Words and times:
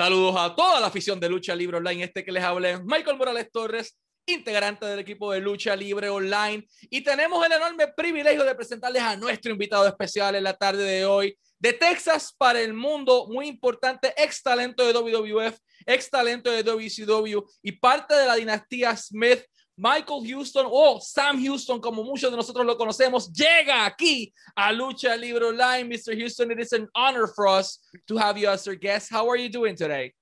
Saludos 0.00 0.34
a 0.38 0.56
toda 0.56 0.80
la 0.80 0.86
afición 0.86 1.20
de 1.20 1.28
Lucha 1.28 1.54
Libre 1.54 1.76
Online. 1.76 2.04
Este 2.04 2.24
que 2.24 2.32
les 2.32 2.42
habla 2.42 2.70
es 2.70 2.82
Michael 2.82 3.18
Morales 3.18 3.52
Torres, 3.52 3.98
integrante 4.24 4.86
del 4.86 5.00
equipo 5.00 5.30
de 5.30 5.40
Lucha 5.40 5.76
Libre 5.76 6.08
Online. 6.08 6.66
Y 6.88 7.02
tenemos 7.02 7.44
el 7.44 7.52
enorme 7.52 7.86
privilegio 7.88 8.42
de 8.42 8.54
presentarles 8.54 9.02
a 9.02 9.18
nuestro 9.18 9.52
invitado 9.52 9.86
especial 9.86 10.34
en 10.36 10.44
la 10.44 10.54
tarde 10.54 10.84
de 10.84 11.04
hoy. 11.04 11.36
De 11.58 11.74
Texas 11.74 12.34
para 12.38 12.62
el 12.62 12.72
mundo, 12.72 13.26
muy 13.28 13.46
importante, 13.46 14.14
ex 14.16 14.42
talento 14.42 14.86
de 14.86 14.94
WWF, 14.94 15.58
ex 15.84 16.08
talento 16.08 16.50
de 16.50 16.62
WCW 16.62 17.38
y 17.62 17.72
parte 17.72 18.14
de 18.14 18.26
la 18.26 18.36
dinastía 18.36 18.96
Smith. 18.96 19.44
Michael 19.80 20.22
Houston 20.24 20.66
o 20.68 20.98
Sam 20.98 21.42
Houston, 21.42 21.80
como 21.80 22.04
muchos 22.04 22.30
de 22.30 22.36
nosotros 22.36 22.66
lo 22.66 22.76
conocemos, 22.76 23.32
llega 23.32 23.86
aquí 23.86 24.30
a 24.54 24.72
Lucha 24.72 25.16
Libre 25.16 25.46
Online. 25.46 25.88
Mr. 25.88 26.14
Houston, 26.14 26.50
it 26.50 26.60
is 26.60 26.74
an 26.74 26.86
honor 26.94 27.26
for 27.26 27.48
us 27.48 27.78
to 28.06 28.18
have 28.18 28.36
you 28.36 28.46
as 28.46 28.68
our 28.68 28.74
guest. 28.74 29.10
How 29.10 29.26
are 29.30 29.38
you 29.38 29.48
doing 29.48 29.74
today? 29.74 30.12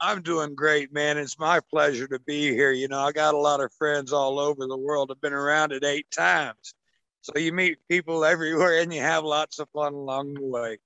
I'm 0.00 0.22
doing 0.22 0.54
great, 0.54 0.92
man. 0.92 1.18
It's 1.18 1.40
my 1.40 1.58
pleasure 1.58 2.06
to 2.06 2.20
be 2.20 2.52
here. 2.52 2.70
You 2.70 2.86
know, 2.86 3.00
I 3.00 3.10
got 3.10 3.34
a 3.34 3.38
lot 3.38 3.60
of 3.60 3.72
friends 3.72 4.12
all 4.12 4.38
over 4.38 4.68
the 4.68 4.78
world. 4.78 5.10
I've 5.10 5.20
been 5.20 5.32
around 5.32 5.72
it 5.72 5.84
eight 5.84 6.08
times. 6.12 6.74
So 7.22 7.32
you 7.36 7.52
meet 7.52 7.78
people 7.88 8.24
everywhere 8.34 8.80
and 8.80 8.94
you 8.94 9.00
have 9.00 9.24
lots 9.24 9.58
of 9.58 9.68
fun 9.70 9.92
along 9.92 10.34
the 10.34 10.46
way. 10.46 10.78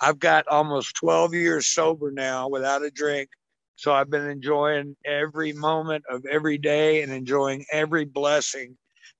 I've 0.00 0.18
got 0.18 0.48
almost 0.48 0.96
12 0.96 1.32
years 1.32 1.68
sober 1.68 2.10
now 2.10 2.48
without 2.48 2.82
a 2.82 2.90
drink. 2.90 3.30
So 3.78 3.92
I've 3.92 4.10
been 4.10 4.26
enjoying 4.28 4.96
every 5.06 5.52
moment 5.52 6.04
of 6.10 6.26
every 6.26 6.58
day 6.58 7.02
and 7.02 7.12
enjoying 7.12 7.64
every 7.70 8.04
blessing 8.04 8.76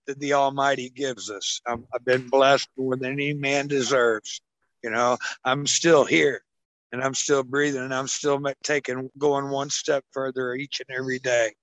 that 0.09 0.19
the 0.19 0.33
Almighty 0.33 0.91
gives 0.91 1.31
us. 1.31 1.61
i 1.65 1.77
have 1.93 2.05
been 2.05 2.29
blessed 2.29 2.69
more 2.77 2.97
than 2.97 3.13
any 3.13 3.35
man 3.35 3.69
deserves. 3.69 4.41
You 4.83 4.91
know, 4.91 5.17
I'm 5.45 5.65
still 5.69 6.05
here 6.05 6.43
and 6.91 7.05
I'm 7.05 7.15
still 7.15 7.45
breathing 7.45 7.83
and 7.83 7.95
I'm 7.95 8.09
still 8.09 8.43
taking, 8.65 9.09
going 9.17 9.49
one 9.49 9.71
step 9.71 10.05
further 10.11 10.55
each 10.55 10.81
and 10.81 10.99
every 10.99 11.21
day. 11.21 11.55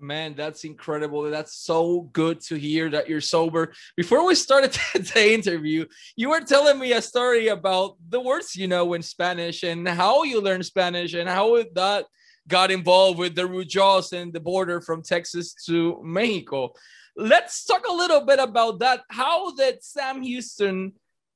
Man, 0.00 0.34
that's 0.34 0.64
incredible. 0.64 1.22
That's 1.30 1.56
so 1.56 2.02
good 2.12 2.40
to 2.42 2.56
hear 2.56 2.90
that 2.90 3.08
you're 3.08 3.20
sober. 3.20 3.72
Before 3.96 4.26
we 4.26 4.34
started 4.34 4.72
the 4.94 5.32
interview, 5.32 5.86
you 6.16 6.30
were 6.30 6.40
telling 6.40 6.78
me 6.78 6.92
a 6.92 7.00
story 7.00 7.48
about 7.48 7.96
the 8.08 8.20
words 8.20 8.56
you 8.56 8.66
know 8.66 8.92
in 8.94 9.02
Spanish 9.02 9.62
and 9.62 9.88
how 9.88 10.24
you 10.24 10.40
learned 10.40 10.66
Spanish 10.66 11.14
and 11.14 11.28
how 11.28 11.62
that 11.74 12.06
got 12.48 12.70
involved 12.70 13.18
with 13.18 13.34
the 13.34 13.42
Rougeaus 13.42 14.12
and 14.12 14.32
the 14.32 14.40
border 14.40 14.80
from 14.80 15.02
Texas 15.02 15.54
to 15.66 16.00
Mexico. 16.02 16.72
Let's 17.16 17.64
talk 17.64 17.86
a 17.88 17.92
little 17.92 18.22
bit 18.22 18.40
about 18.40 18.80
that. 18.80 19.02
How 19.08 19.54
did 19.54 19.82
Sam 19.82 20.22
Houston 20.22 20.92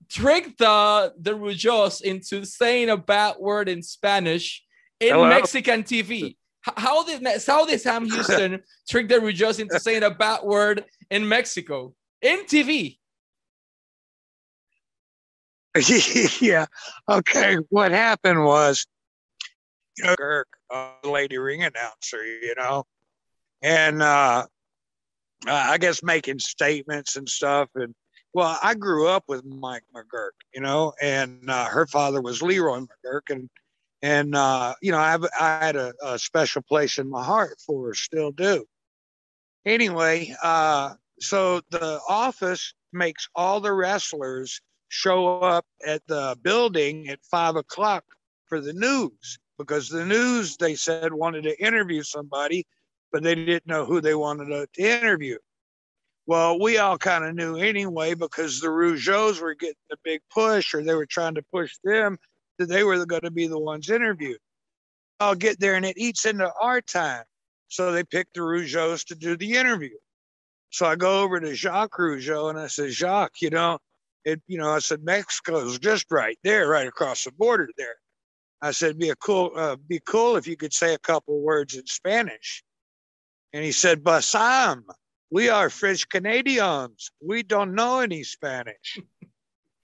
trick 0.08 0.56
the, 0.58 1.12
the 1.18 1.32
Rougeaus 1.32 2.02
into 2.02 2.44
saying 2.44 2.90
a 2.90 2.96
bad 2.96 3.36
word 3.38 3.68
in 3.68 3.82
Spanish 3.82 4.64
in 5.00 5.14
Hello? 5.14 5.28
Mexican 5.28 5.84
TV? 5.84 6.36
How 6.60 7.04
did 7.04 7.26
how 7.46 7.66
did 7.66 7.80
Sam 7.80 8.04
Houston 8.04 8.62
trick 8.88 9.08
the 9.08 9.16
Rougeaus 9.16 9.60
into 9.60 9.78
saying 9.80 10.02
a 10.02 10.10
bad 10.10 10.42
word 10.42 10.84
in 11.10 11.26
Mexico 11.26 11.94
in 12.20 12.44
TV? 12.44 12.98
yeah. 16.40 16.66
Okay. 17.08 17.56
What 17.68 17.92
happened 17.92 18.44
was, 18.44 18.86
you 19.96 20.04
know, 20.04 20.16
Kirk, 20.16 20.48
uh, 20.70 20.92
lady 21.04 21.38
ring 21.38 21.62
announcer, 21.62 22.24
you 22.24 22.54
know, 22.56 22.84
and 23.62 24.02
uh, 24.02 24.46
I 25.46 25.78
guess 25.78 26.02
making 26.02 26.40
statements 26.40 27.16
and 27.16 27.28
stuff. 27.28 27.68
And 27.74 27.94
well, 28.34 28.58
I 28.62 28.74
grew 28.74 29.08
up 29.08 29.24
with 29.28 29.44
Mike 29.44 29.84
McGuirk, 29.94 30.30
you 30.54 30.60
know, 30.60 30.92
and 31.00 31.48
uh, 31.48 31.66
her 31.66 31.86
father 31.86 32.20
was 32.20 32.42
Leroy 32.42 32.80
McGuirk, 32.80 33.30
and 33.30 33.48
and 34.02 34.34
uh, 34.34 34.74
you 34.80 34.92
know, 34.92 34.98
I, 34.98 35.18
I 35.38 35.64
had 35.64 35.76
a, 35.76 35.92
a, 36.02 36.18
special 36.18 36.62
place 36.62 36.98
in 36.98 37.10
my 37.10 37.24
heart 37.24 37.58
for 37.64 37.88
her, 37.88 37.94
still 37.94 38.30
do. 38.30 38.64
Anyway, 39.64 40.34
uh, 40.42 40.94
so 41.20 41.60
the 41.70 42.00
office 42.08 42.74
makes 42.92 43.28
all 43.34 43.60
the 43.60 43.72
wrestlers 43.72 44.60
show 44.88 45.40
up 45.40 45.66
at 45.86 46.02
the 46.06 46.36
building 46.42 47.08
at 47.08 47.18
five 47.30 47.56
o'clock 47.56 48.04
for 48.46 48.60
the 48.60 48.72
news 48.72 49.38
because 49.58 49.88
the 49.88 50.06
news 50.06 50.56
they 50.56 50.74
said 50.74 51.12
wanted 51.12 51.42
to 51.42 51.64
interview 51.64 52.02
somebody, 52.02 52.64
but 53.12 53.22
they 53.22 53.34
didn't 53.34 53.66
know 53.66 53.84
who 53.84 54.00
they 54.00 54.14
wanted 54.14 54.46
to, 54.46 54.66
to 54.72 54.82
interview. 54.82 55.36
Well, 56.26 56.60
we 56.60 56.78
all 56.78 56.98
kind 56.98 57.24
of 57.24 57.34
knew 57.34 57.56
anyway 57.56 58.14
because 58.14 58.60
the 58.60 58.68
Rougeaus 58.68 59.40
were 59.40 59.54
getting 59.54 59.74
the 59.90 59.96
big 60.04 60.20
push, 60.32 60.74
or 60.74 60.82
they 60.82 60.94
were 60.94 61.06
trying 61.06 61.34
to 61.34 61.42
push 61.52 61.74
them 61.82 62.18
that 62.58 62.68
they 62.68 62.84
were 62.84 63.04
going 63.06 63.22
to 63.22 63.30
be 63.30 63.46
the 63.46 63.58
ones 63.58 63.90
interviewed. 63.90 64.38
I'll 65.20 65.34
get 65.34 65.58
there 65.58 65.74
and 65.74 65.84
it 65.84 65.98
eats 65.98 66.26
into 66.26 66.50
our 66.60 66.80
time. 66.80 67.24
So 67.68 67.92
they 67.92 68.04
picked 68.04 68.34
the 68.34 68.40
Rougeaus 68.40 69.04
to 69.06 69.14
do 69.14 69.36
the 69.36 69.54
interview. 69.54 69.96
So 70.70 70.86
I 70.86 70.96
go 70.96 71.22
over 71.22 71.40
to 71.40 71.54
Jacques 71.54 71.98
Rougeau 71.98 72.50
and 72.50 72.58
I 72.58 72.66
said, 72.66 72.90
Jacques, 72.90 73.40
you 73.40 73.50
know, 73.50 73.78
it, 74.24 74.40
you 74.46 74.58
know, 74.58 74.70
I 74.70 74.78
said, 74.80 75.02
Mexico's 75.02 75.78
just 75.78 76.06
right 76.10 76.38
there, 76.44 76.68
right 76.68 76.86
across 76.86 77.24
the 77.24 77.32
border 77.32 77.68
there. 77.76 77.96
I 78.60 78.72
said, 78.72 78.98
be 78.98 79.10
a 79.10 79.16
cool, 79.16 79.52
uh, 79.56 79.76
be 79.76 80.00
cool 80.04 80.36
if 80.36 80.46
you 80.46 80.56
could 80.56 80.72
say 80.72 80.94
a 80.94 80.98
couple 80.98 81.40
words 81.40 81.76
in 81.76 81.86
Spanish. 81.86 82.62
And 83.52 83.64
he 83.64 83.72
said, 83.72 84.02
Basam, 84.04 84.82
we 85.30 85.48
are 85.48 85.70
French 85.70 86.08
Canadians. 86.08 87.10
We 87.24 87.42
don't 87.42 87.74
know 87.74 88.00
any 88.00 88.24
Spanish. 88.24 88.98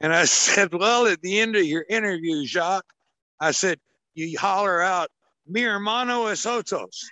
And 0.01 0.15
I 0.15 0.25
said, 0.27 0.73
Well, 0.73 1.07
at 1.07 1.23
the 1.23 1.41
end 1.41 1.57
of 1.57 1.65
your 1.65 1.85
interview, 1.89 2.45
Jacques, 2.47 2.93
I 3.41 3.51
said, 3.51 3.79
You 4.15 4.39
holler 4.39 4.81
out, 4.81 5.09
Mi 5.47 5.63
hermano 5.63 6.27
es 6.27 6.45
Otos. 6.45 7.05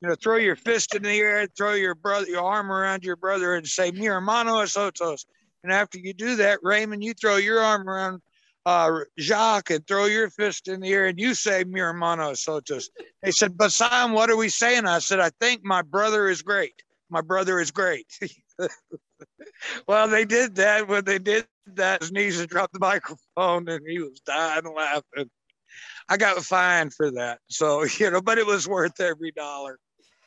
You 0.00 0.08
know, 0.08 0.14
throw 0.14 0.36
your 0.36 0.56
fist 0.56 0.94
in 0.94 1.02
the 1.02 1.10
air, 1.10 1.46
throw 1.46 1.74
your 1.74 1.94
brother, 1.94 2.26
your 2.26 2.42
arm 2.42 2.72
around 2.72 3.04
your 3.04 3.16
brother, 3.16 3.54
and 3.54 3.66
say, 3.66 3.90
Mi 3.90 4.06
hermano 4.06 4.60
es 4.60 4.76
Otos. 4.76 5.26
And 5.62 5.72
after 5.72 5.98
you 5.98 6.14
do 6.14 6.36
that, 6.36 6.60
Raymond, 6.62 7.04
you 7.04 7.12
throw 7.12 7.36
your 7.36 7.60
arm 7.60 7.88
around 7.88 8.22
uh, 8.66 9.00
Jacques 9.18 9.70
and 9.70 9.86
throw 9.86 10.06
your 10.06 10.30
fist 10.30 10.68
in 10.68 10.80
the 10.80 10.92
air 10.92 11.06
and 11.06 11.18
you 11.18 11.34
say, 11.34 11.64
Mi 11.64 11.80
hermano 11.80 12.30
es 12.30 12.44
Otos. 12.46 12.86
They 13.22 13.30
said, 13.30 13.56
But 13.56 13.72
Sam, 13.72 14.12
what 14.12 14.30
are 14.30 14.36
we 14.36 14.48
saying? 14.48 14.86
I 14.86 14.98
said, 14.98 15.20
I 15.20 15.30
think 15.40 15.62
my 15.64 15.82
brother 15.82 16.28
is 16.28 16.42
great. 16.42 16.82
My 17.10 17.20
brother 17.20 17.58
is 17.58 17.70
great. 17.70 18.06
well, 19.88 20.08
they 20.08 20.24
did 20.24 20.56
that. 20.56 20.88
When 20.88 21.04
they 21.04 21.18
did 21.18 21.46
that, 21.76 22.02
his 22.02 22.12
knees 22.12 22.38
and 22.38 22.48
dropped 22.48 22.72
the 22.72 22.78
microphone, 22.78 23.68
and 23.68 23.86
he 23.86 23.98
was 23.98 24.20
dying 24.20 24.72
laughing. 24.74 25.30
I 26.08 26.16
got 26.16 26.36
fined 26.44 26.94
for 26.94 27.10
that. 27.12 27.38
So, 27.48 27.84
you 27.98 28.10
know, 28.10 28.20
but 28.20 28.38
it 28.38 28.46
was 28.46 28.68
worth 28.68 29.00
every 29.00 29.32
dollar. 29.32 29.78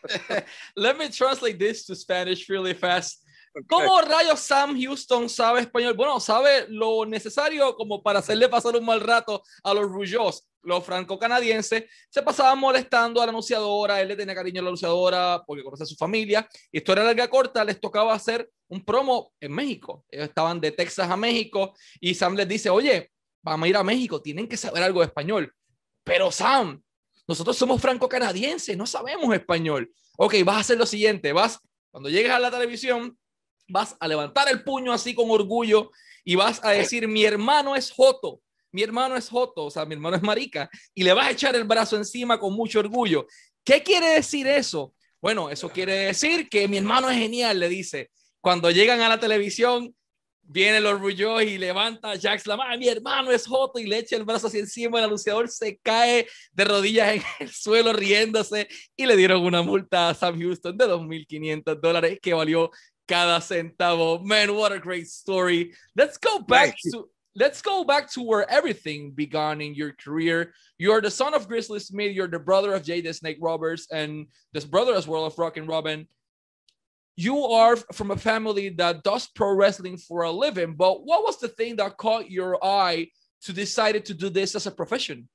Let 0.76 0.98
me 0.98 1.10
translate 1.10 1.60
this 1.60 1.86
to 1.86 1.96
Spanish 1.96 2.50
really 2.50 2.74
fast. 2.74 3.23
¿Cómo 3.68 4.02
rayos 4.02 4.40
Sam 4.40 4.80
Houston 4.82 5.30
sabe 5.30 5.62
español? 5.62 5.94
Bueno, 5.94 6.20
sabe 6.20 6.66
lo 6.70 7.06
necesario 7.06 7.76
como 7.76 8.02
para 8.02 8.20
hacerle 8.20 8.50
pasar 8.50 8.76
un 8.76 8.86
mal 8.86 9.00
rato 9.00 9.44
a 9.64 9.74
los 9.74 9.84
Rujos, 9.84 10.48
los 10.64 10.84
franco-canadienses. 10.84 11.84
Se 12.10 12.22
pasaban 12.24 12.58
molestando 12.58 13.22
a 13.22 13.26
la 13.26 13.30
anunciadora, 13.30 14.02
él 14.02 14.08
le 14.08 14.16
tenía 14.16 14.34
cariño 14.34 14.60
a 14.60 14.64
la 14.64 14.70
anunciadora 14.70 15.44
porque 15.46 15.64
conoce 15.64 15.84
a 15.84 15.86
su 15.86 15.96
familia. 15.96 16.48
Historia 16.72 17.04
larga 17.04 17.30
corta, 17.30 17.64
les 17.64 17.80
tocaba 17.80 18.14
hacer 18.14 18.50
un 18.68 18.84
promo 18.84 19.34
en 19.40 19.52
México. 19.52 20.04
Ellos 20.10 20.30
estaban 20.30 20.60
de 20.60 20.72
Texas 20.72 21.10
a 21.10 21.16
México 21.16 21.74
y 22.00 22.16
Sam 22.16 22.36
les 22.36 22.48
dice, 22.48 22.72
oye, 22.72 23.12
vamos 23.44 23.66
a 23.66 23.70
ir 23.70 23.78
a 23.78 23.84
México, 23.84 24.22
tienen 24.22 24.48
que 24.48 24.58
saber 24.58 24.82
algo 24.82 25.02
de 25.02 25.08
español. 25.08 25.54
Pero 26.04 26.32
Sam, 26.32 26.82
nosotros 27.28 27.56
somos 27.56 27.80
franco-canadienses, 27.80 28.76
no 28.76 28.88
sabemos 28.88 29.34
español. 29.36 29.94
Ok, 30.18 30.36
vas 30.44 30.58
a 30.58 30.60
hacer 30.60 30.78
lo 30.78 30.86
siguiente, 30.88 31.34
vas, 31.34 31.60
cuando 31.92 32.10
llegues 32.10 32.32
a 32.32 32.40
la 32.40 32.50
televisión, 32.50 33.18
vas 33.74 33.98
a 34.00 34.08
levantar 34.08 34.48
el 34.50 34.64
puño 34.64 34.94
así 34.94 35.16
con 35.16 35.32
orgullo 35.32 35.92
y 36.24 36.36
vas 36.36 36.64
a 36.64 36.70
decir, 36.70 37.08
mi 37.08 37.26
hermano 37.26 37.76
es 37.76 37.92
Joto, 37.92 38.40
mi 38.72 38.84
hermano 38.84 39.18
es 39.18 39.28
Joto, 39.28 39.66
o 39.66 39.72
sea, 39.72 39.84
mi 39.84 39.96
hermano 39.96 40.16
es 40.16 40.22
Marica, 40.22 40.70
y 40.94 41.04
le 41.04 41.12
vas 41.12 41.28
a 41.28 41.32
echar 41.32 41.56
el 41.56 41.64
brazo 41.64 41.98
encima 41.98 42.40
con 42.40 42.54
mucho 42.54 42.80
orgullo. 42.80 43.26
¿Qué 43.64 43.82
quiere 43.82 44.10
decir 44.10 44.46
eso? 44.46 44.94
Bueno, 45.20 45.50
eso 45.50 45.70
quiere 45.70 45.94
decir 46.06 46.50
que 46.50 46.68
mi 46.68 46.78
hermano 46.78 47.10
es 47.10 47.18
genial, 47.18 47.60
le 47.60 47.68
dice. 47.68 48.12
Cuando 48.40 48.70
llegan 48.70 49.02
a 49.02 49.10
la 49.10 49.20
televisión, 49.20 49.96
viene 50.44 50.78
el 50.78 50.86
orgullo 50.86 51.42
y 51.42 51.58
levanta 51.58 52.12
a 52.12 52.20
Jax 52.20 52.46
la 52.46 52.58
mano, 52.58 52.78
mi 52.78 52.88
hermano 52.88 53.32
es 53.32 53.48
Joto 53.48 53.80
y 53.80 53.86
le 53.86 54.00
echa 54.00 54.18
el 54.18 54.26
brazo 54.26 54.48
así 54.48 54.60
encima, 54.60 55.00
el 55.00 55.06
anunciador 55.06 55.50
se 55.50 55.78
cae 55.78 56.28
de 56.52 56.66
rodillas 56.66 57.16
en 57.16 57.24
el 57.40 57.50
suelo 57.50 57.94
riéndose 57.94 58.68
y 58.96 59.06
le 59.06 59.16
dieron 59.16 59.44
una 59.44 59.62
multa 59.62 60.10
a 60.10 60.14
Sam 60.14 60.40
Houston 60.40 60.78
de 60.78 60.86
2.500 60.86 61.80
dólares 61.80 62.20
que 62.22 62.34
valió 62.34 62.70
cada 63.08 63.40
centavo. 63.40 64.24
Man, 64.24 64.56
what 64.56 64.72
a 64.72 64.80
great 64.80 65.08
story. 65.08 65.74
Let's 65.96 66.18
go 66.18 66.40
back 66.40 66.76
to 66.92 67.06
let's 67.36 67.62
go 67.62 67.84
back 67.84 68.12
to 68.12 68.22
where 68.22 68.50
everything 68.50 69.12
began 69.12 69.62
in 69.62 69.74
your 69.74 69.94
career. 69.94 70.54
You're 70.78 71.02
the 71.02 71.12
son 71.12 71.34
of 71.34 71.48
Grizzly 71.48 71.80
Smith. 71.80 72.14
You're 72.14 72.28
the 72.28 72.40
brother 72.40 72.74
of 72.74 72.84
Jake 72.84 73.06
the 73.06 73.14
Snake 73.14 73.38
Roberts 73.42 73.88
and 73.92 74.28
this 74.54 74.66
brother 74.66 74.94
as 74.94 75.08
well 75.08 75.26
of 75.26 75.38
Rockin' 75.38 75.68
Robin. 75.68 76.08
You 77.16 77.46
are 77.46 77.76
from 77.76 78.12
a 78.12 78.18
family 78.18 78.70
that 78.70 79.04
does 79.04 79.28
pro 79.28 79.54
wrestling 79.54 79.98
for 79.98 80.24
a 80.24 80.32
living, 80.32 80.74
but 80.74 81.06
what 81.06 81.24
was 81.24 81.40
the 81.40 81.48
thing 81.48 81.76
that 81.76 81.98
caught 81.98 82.32
your 82.32 82.64
eye 82.64 83.10
to 83.44 83.54
decide 83.54 84.04
to 84.04 84.14
do 84.14 84.30
this 84.30 84.56
as 84.56 84.66
a 84.66 84.72
profession? 84.72 85.28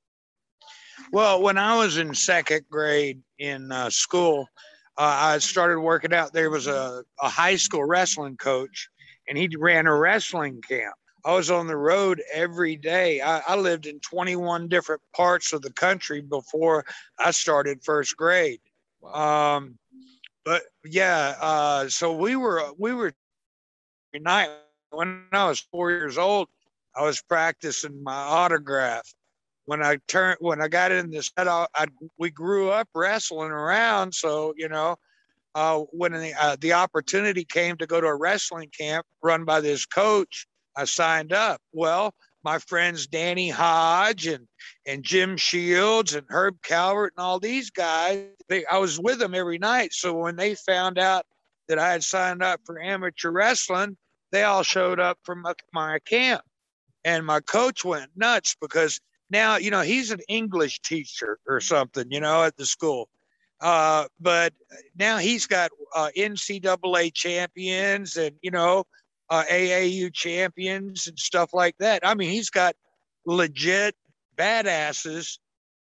Well, 1.13 1.41
when 1.41 1.57
I 1.57 1.77
was 1.77 1.97
in 1.97 2.15
second 2.15 2.65
grade 2.69 3.21
in 3.39 3.71
uh, 3.71 3.91
school, 3.91 4.49
uh, 4.99 5.17
I 5.21 5.39
started 5.39 5.81
working 5.81 6.13
out. 6.13 6.33
There 6.33 6.51
was 6.51 6.67
a, 6.67 7.05
a 7.21 7.29
high 7.29 7.57
school 7.57 7.85
wrestling 7.85 8.37
coach, 8.37 8.91
and 9.29 9.39
he 9.39 9.49
ran 9.57 9.87
a 9.87 9.97
wrestling 9.97 10.61
camp. 10.61 10.95
I 11.25 11.35
was 11.35 11.51
on 11.51 11.67
the 11.69 11.77
road 11.77 12.23
every 12.33 12.77
day. 12.77 13.21
I, 13.21 13.39
I, 13.47 13.57
lived 13.57 13.87
in 13.87 14.01
21 14.01 14.69
different 14.69 15.03
parts 15.15 15.53
of 15.53 15.63
the 15.63 15.73
country 15.73 16.21
before 16.21 16.85
I 17.19 17.33
started 17.33 17.83
first 17.85 18.17
grade. 18.17 18.61
Wow. 19.01 19.57
Um, 19.57 19.79
but 20.45 20.63
yeah, 20.85 21.35
uh, 21.41 21.89
so 21.89 22.17
we 22.17 22.35
were 22.35 22.63
we 22.79 22.95
were 22.95 23.13
night 24.19 24.49
when 24.91 25.25
I 25.33 25.49
was 25.49 25.61
four 25.61 25.91
years 25.91 26.19
old. 26.19 26.49
I 26.97 27.03
was 27.03 27.21
practicing 27.23 28.03
my 28.03 28.15
autograph. 28.15 29.13
When 29.69 29.83
I 29.83 29.99
turned, 30.09 30.39
when 30.41 30.63
I 30.63 30.69
got 30.69 30.93
in 30.93 31.11
this, 31.11 31.31
I, 31.37 31.67
we 32.19 32.31
grew 32.31 32.71
up 32.71 32.89
wrestling 32.95 33.51
around. 33.51 34.15
So 34.15 34.55
you 34.57 34.67
know, 34.67 34.97
uh, 35.55 35.81
when 35.91 36.13
the 36.13 36.33
uh, 36.41 36.57
the 36.59 36.73
opportunity 36.73 37.45
came 37.45 37.77
to 37.77 37.87
go 37.87 38.01
to 38.01 38.07
a 38.07 38.17
wrestling 38.17 38.71
camp 38.71 39.05
run 39.23 39.45
by 39.45 39.61
this 39.61 39.85
coach, 39.85 40.47
I 40.75 40.87
signed 40.87 41.35
up. 41.35 41.61
Well, 41.75 42.15
my 42.43 42.59
friends 42.61 43.09
Danny 43.09 43.51
Hodge 43.51 44.27
and 44.27 44.49
and 44.87 45.05
Jim 45.05 45.37
Shields 45.37 46.15
and 46.15 46.27
Herb 46.31 46.63
Calvert 46.63 47.13
and 47.15 47.23
all 47.23 47.39
these 47.39 47.69
guys, 47.69 48.25
they, 48.49 48.65
I 48.65 48.79
was 48.79 48.99
with 48.99 49.19
them 49.19 49.35
every 49.35 49.59
night. 49.59 49.93
So 49.93 50.15
when 50.15 50.37
they 50.37 50.55
found 50.55 50.99
out 50.99 51.27
that 51.69 51.79
I 51.79 51.93
had 51.93 52.03
signed 52.03 52.43
up 52.43 52.63
for 52.65 52.81
amateur 52.81 53.31
wrestling, 53.33 53.99
they 54.33 54.45
all 54.45 54.63
showed 54.63 54.99
up 54.99 55.19
for 55.25 55.35
my, 55.35 55.53
my 55.75 55.99
camp. 56.07 56.41
And 57.05 57.27
my 57.27 57.41
coach 57.41 57.85
went 57.85 58.11
nuts 58.17 58.57
because 58.59 58.99
now, 59.31 59.57
you 59.57 59.71
know, 59.71 59.83
he's 59.83 60.11
an 60.11 60.21
English 60.29 60.81
teacher 60.81 61.39
or 61.47 61.61
something, 61.61 62.11
you 62.11 62.21
know, 62.21 62.45
at 62.45 62.57
the 62.57 62.67
school. 62.67 63.09
Uh, 63.61 64.07
but 64.21 64.53
now 64.97 65.19
he's 65.19 65.47
got 65.47 65.71
uh, 65.95 66.11
NCAA 66.17 67.13
champions 67.13 68.17
and, 68.17 68.37
you 68.41 68.51
know, 68.51 68.85
uh, 69.31 69.45
AAU 69.51 70.13
champions 70.15 71.07
and 71.07 71.19
stuff 71.19 71.53
like 71.53 71.77
that. 71.79 72.07
I 72.07 72.15
mean, 72.15 72.31
he's 72.31 72.51
got 72.51 72.75
legit 73.27 73.95
badasses, 74.37 75.39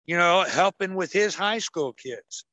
you 0.06 0.18
know, 0.18 0.44
helping 0.44 0.96
with 0.96 1.12
his 1.12 1.36
high 1.36 1.60
school 1.60 1.94
kids. 1.94 2.46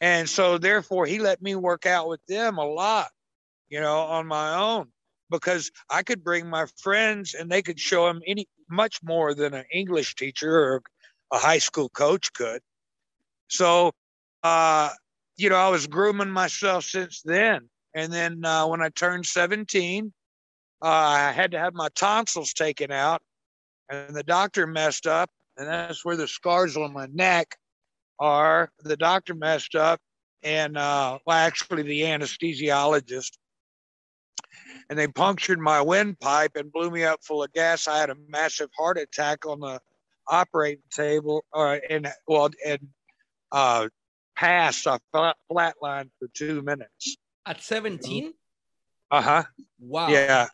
And 0.00 0.28
so, 0.28 0.58
therefore, 0.58 1.06
he 1.06 1.18
let 1.18 1.42
me 1.42 1.54
work 1.54 1.84
out 1.84 2.08
with 2.08 2.24
them 2.26 2.56
a 2.56 2.64
lot, 2.64 3.08
you 3.68 3.80
know, 3.80 3.98
on 3.98 4.26
my 4.26 4.54
own 4.54 4.88
because 5.30 5.70
I 5.90 6.02
could 6.02 6.24
bring 6.24 6.48
my 6.48 6.66
friends 6.78 7.34
and 7.34 7.50
they 7.50 7.62
could 7.62 7.78
show 7.78 8.08
him 8.08 8.22
any 8.26 8.48
much 8.70 9.00
more 9.02 9.34
than 9.34 9.54
an 9.54 9.64
English 9.72 10.14
teacher 10.14 10.50
or 10.50 10.82
a 11.32 11.38
high 11.38 11.58
school 11.58 11.88
coach 11.88 12.32
could. 12.32 12.60
So, 13.48 13.92
uh, 14.42 14.90
you 15.36 15.48
know, 15.48 15.56
I 15.56 15.68
was 15.68 15.86
grooming 15.86 16.30
myself 16.30 16.84
since 16.84 17.22
then. 17.22 17.68
And 17.94 18.12
then 18.12 18.44
uh, 18.44 18.66
when 18.66 18.82
I 18.82 18.90
turned 18.90 19.26
17, 19.26 20.12
uh, 20.82 20.86
I 20.86 21.32
had 21.32 21.52
to 21.52 21.58
have 21.58 21.74
my 21.74 21.88
tonsils 21.94 22.52
taken 22.52 22.92
out, 22.92 23.20
and 23.90 24.14
the 24.14 24.22
doctor 24.22 24.66
messed 24.66 25.06
up. 25.06 25.30
And 25.56 25.66
that's 25.66 26.04
where 26.04 26.16
the 26.16 26.28
scars 26.28 26.76
on 26.76 26.92
my 26.92 27.08
neck 27.12 27.56
are. 28.20 28.70
The 28.84 28.96
doctor 28.96 29.34
messed 29.34 29.74
up, 29.74 30.00
and 30.42 30.76
uh, 30.76 31.18
well, 31.26 31.36
actually, 31.36 31.82
the 31.82 32.02
anesthesiologist 32.02 33.32
and 34.88 34.98
they 34.98 35.06
punctured 35.06 35.58
my 35.58 35.80
windpipe 35.80 36.56
and 36.56 36.72
blew 36.72 36.90
me 36.90 37.04
up 37.04 37.22
full 37.22 37.42
of 37.42 37.52
gas. 37.52 37.86
I 37.88 37.98
had 37.98 38.10
a 38.10 38.16
massive 38.28 38.70
heart 38.76 38.98
attack 38.98 39.46
on 39.46 39.60
the 39.60 39.80
operating 40.26 40.82
table, 40.90 41.44
or 41.52 41.74
uh, 41.74 41.80
and 41.90 42.12
well, 42.26 42.50
and 42.66 42.88
uh, 43.52 43.88
passed. 44.36 44.86
I 44.86 44.98
flat, 45.12 45.36
flatlined 45.50 46.10
for 46.18 46.28
two 46.34 46.62
minutes. 46.62 47.16
At 47.46 47.62
seventeen. 47.62 48.34
Uh 49.10 49.22
huh. 49.22 49.44
Wow. 49.80 50.08
Yeah. 50.08 50.48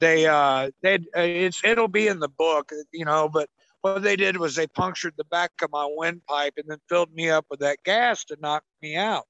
They 0.00 0.26
uh 0.26 0.70
they 0.82 0.98
it's 1.14 1.62
it'll 1.64 1.88
be 1.88 2.08
in 2.08 2.20
the 2.20 2.28
book, 2.28 2.72
you 2.92 3.04
know, 3.04 3.28
but 3.28 3.48
what 3.80 4.02
they 4.02 4.16
did 4.16 4.36
was 4.36 4.54
they 4.54 4.66
punctured 4.66 5.14
the 5.16 5.24
back 5.24 5.50
of 5.62 5.70
my 5.72 5.88
windpipe 5.88 6.54
and 6.56 6.66
then 6.68 6.78
filled 6.88 7.12
me 7.12 7.30
up 7.30 7.46
with 7.50 7.60
that 7.60 7.78
gas 7.84 8.24
to 8.26 8.36
knock 8.40 8.64
me 8.82 8.96
out. 8.96 9.24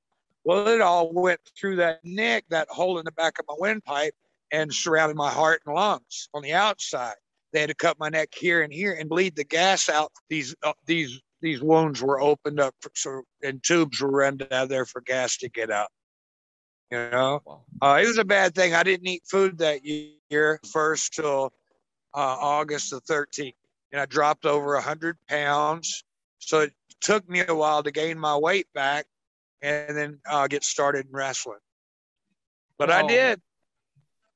Well, 0.44 0.68
it 0.68 0.82
all 0.82 1.10
went 1.12 1.40
through 1.58 1.76
that 1.76 2.04
neck, 2.04 2.44
that 2.50 2.68
hole 2.68 2.98
in 2.98 3.04
the 3.04 3.12
back 3.12 3.38
of 3.38 3.46
my 3.48 3.54
windpipe, 3.58 4.14
and 4.52 4.72
surrounded 4.72 5.16
my 5.16 5.30
heart 5.30 5.62
and 5.64 5.74
lungs 5.74 6.28
on 6.34 6.42
the 6.42 6.52
outside. 6.52 7.14
They 7.52 7.60
had 7.60 7.70
to 7.70 7.74
cut 7.74 7.98
my 7.98 8.10
neck 8.10 8.28
here 8.34 8.62
and 8.62 8.72
here 8.72 8.94
and 8.94 9.08
bleed 9.08 9.36
the 9.36 9.44
gas 9.44 9.88
out. 9.88 10.12
These 10.28 10.54
uh, 10.62 10.72
these 10.86 11.20
these 11.40 11.62
wounds 11.62 12.02
were 12.02 12.20
opened 12.20 12.60
up, 12.60 12.74
for, 12.80 12.90
so 12.94 13.22
and 13.42 13.62
tubes 13.62 14.00
were 14.00 14.10
run 14.10 14.36
down 14.36 14.68
there 14.68 14.84
for 14.84 15.00
gas 15.00 15.38
to 15.38 15.48
get 15.48 15.70
out. 15.70 15.88
You 16.90 17.10
know, 17.10 17.40
uh, 17.80 18.00
it 18.02 18.06
was 18.06 18.18
a 18.18 18.24
bad 18.24 18.54
thing. 18.54 18.74
I 18.74 18.82
didn't 18.82 19.06
eat 19.06 19.22
food 19.28 19.58
that 19.58 19.80
year 19.84 20.60
first 20.70 21.14
till 21.14 21.52
uh, 22.14 22.36
August 22.40 22.90
the 22.90 23.00
13th, 23.00 23.54
and 23.92 24.00
I 24.00 24.06
dropped 24.06 24.46
over 24.46 24.74
100 24.74 25.16
pounds. 25.28 26.04
So 26.38 26.60
it 26.60 26.72
took 27.00 27.28
me 27.28 27.42
a 27.46 27.54
while 27.54 27.82
to 27.82 27.90
gain 27.90 28.18
my 28.18 28.36
weight 28.36 28.66
back 28.74 29.06
and 29.62 29.96
then 29.96 30.18
uh, 30.28 30.46
get 30.46 30.64
started 30.64 31.06
in 31.06 31.12
wrestling. 31.12 31.58
But 32.78 32.90
oh. 32.90 32.94
I 32.94 33.06
did. 33.06 33.40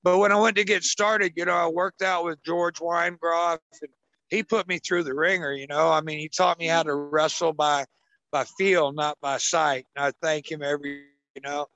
But 0.03 0.19
when 0.19 0.33
I 0.33 0.37
went 0.37 0.57
to 0.57 0.65
get 0.65 0.85
started, 0.85 1.33
you 1.37 1.45
know, 1.45 1.55
I 1.55 1.67
worked 1.67 2.03
out 2.03 2.25
with 2.25 2.43
George 2.45 2.79
Weingeroff, 2.79 3.59
and 3.83 3.91
he 4.29 4.43
put 4.43 4.69
me 4.69 4.79
through 4.79 5.03
the 5.03 5.15
ringer. 5.15 5.53
You 5.53 5.67
know, 5.67 5.91
I 5.91 6.01
mean, 6.01 6.19
he 6.19 6.29
taught 6.29 6.59
me 6.59 6.67
how 6.67 6.83
to 6.83 6.95
wrestle 6.95 7.53
by 7.53 7.85
by 8.31 8.45
feel, 8.45 8.93
not 8.93 9.19
by 9.21 9.39
sight. 9.39 9.87
And 9.97 10.05
I 10.05 10.13
thank 10.23 10.51
him 10.51 10.63
every, 10.63 11.05
you 11.35 11.43
know. 11.43 11.67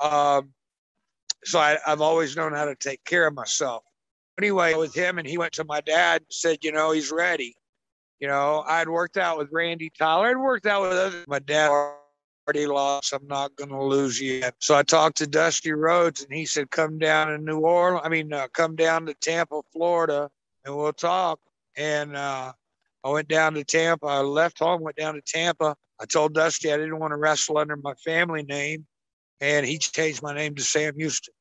Um, 0.00 0.52
so 1.44 1.58
I, 1.58 1.78
I've 1.86 2.00
always 2.00 2.36
known 2.36 2.52
how 2.52 2.64
to 2.64 2.74
take 2.74 3.04
care 3.04 3.26
of 3.26 3.34
myself. 3.34 3.84
Anyway, 4.38 4.74
with 4.74 4.94
him, 4.94 5.18
and 5.18 5.26
he 5.26 5.38
went 5.38 5.52
to 5.54 5.64
my 5.64 5.80
dad 5.80 6.22
and 6.22 6.26
said, 6.30 6.58
you 6.62 6.72
know, 6.72 6.92
he's 6.92 7.10
ready. 7.10 7.56
You 8.20 8.28
know, 8.28 8.64
I'd 8.66 8.88
worked 8.88 9.16
out 9.16 9.38
with 9.38 9.48
Randy 9.52 9.90
Tyler. 9.98 10.28
I'd 10.28 10.36
worked 10.36 10.66
out 10.66 10.82
with 10.82 10.92
other, 10.92 11.24
my 11.26 11.38
dad 11.38 11.70
already 12.46 12.66
lost. 12.66 13.12
I'm 13.12 13.26
not 13.26 13.56
going 13.56 13.70
to 13.70 13.82
lose 13.82 14.20
yet. 14.20 14.54
So 14.60 14.76
I 14.76 14.82
talked 14.82 15.18
to 15.18 15.26
Dusty 15.26 15.72
Rhodes, 15.72 16.22
and 16.22 16.32
he 16.32 16.46
said, 16.46 16.70
"Come 16.70 16.98
down 16.98 17.28
to 17.28 17.38
New 17.38 17.60
Orleans. 17.60 18.02
I 18.04 18.08
mean, 18.08 18.32
uh, 18.32 18.48
come 18.52 18.76
down 18.76 19.06
to 19.06 19.14
Tampa, 19.14 19.62
Florida, 19.72 20.30
and 20.64 20.76
we'll 20.76 20.92
talk." 20.92 21.40
And 21.76 22.16
uh, 22.16 22.52
I 23.04 23.08
went 23.08 23.28
down 23.28 23.54
to 23.54 23.64
Tampa. 23.64 24.06
I 24.06 24.20
left 24.20 24.58
home, 24.58 24.82
went 24.82 24.96
down 24.96 25.14
to 25.14 25.22
Tampa. 25.22 25.76
I 26.00 26.04
told 26.04 26.34
Dusty 26.34 26.72
I 26.72 26.76
didn't 26.76 26.98
want 26.98 27.12
to 27.12 27.16
wrestle 27.16 27.58
under 27.58 27.76
my 27.76 27.94
family 27.94 28.42
name, 28.42 28.86
and 29.40 29.66
he 29.66 29.78
changed 29.78 30.22
my 30.22 30.34
name 30.34 30.54
to 30.54 30.62
Sam 30.62 30.94
Houston. 30.96 31.34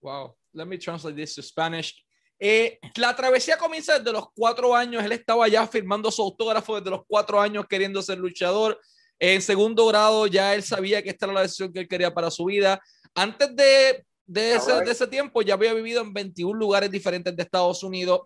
Wow. 0.00 0.34
Let 0.54 0.68
me 0.68 0.78
translate 0.78 1.16
this 1.16 1.34
to 1.34 1.42
Spanish. 1.42 1.94
Eh, 2.40 2.78
la 2.96 3.14
travesía 3.14 3.58
comienza 3.58 3.98
desde 3.98 4.12
los 4.12 4.28
cuatro 4.34 4.74
años. 4.74 5.04
Él 5.04 5.12
estaba 5.12 5.48
ya 5.48 5.66
firmando 5.66 6.10
su 6.10 6.22
autógrafo 6.22 6.76
desde 6.76 6.90
los 6.90 7.02
cuatro 7.06 7.40
años 7.40 7.66
queriendo 7.68 8.00
ser 8.00 8.18
luchador. 8.18 8.80
En 9.18 9.42
segundo 9.42 9.86
grado 9.86 10.26
ya 10.26 10.54
él 10.54 10.62
sabía 10.62 11.02
que 11.02 11.10
esta 11.10 11.26
era 11.26 11.34
la 11.34 11.42
decisión 11.42 11.72
que 11.72 11.80
él 11.80 11.88
quería 11.88 12.12
para 12.12 12.30
su 12.30 12.44
vida. 12.44 12.80
Antes 13.14 13.54
de, 13.54 14.04
de, 14.26 14.54
ese, 14.54 14.72
de 14.72 14.90
ese 14.90 15.06
tiempo 15.06 15.42
ya 15.42 15.54
había 15.54 15.74
vivido 15.74 16.02
en 16.02 16.12
21 16.12 16.58
lugares 16.58 16.90
diferentes 16.90 17.34
de 17.34 17.42
Estados 17.42 17.82
Unidos. 17.82 18.22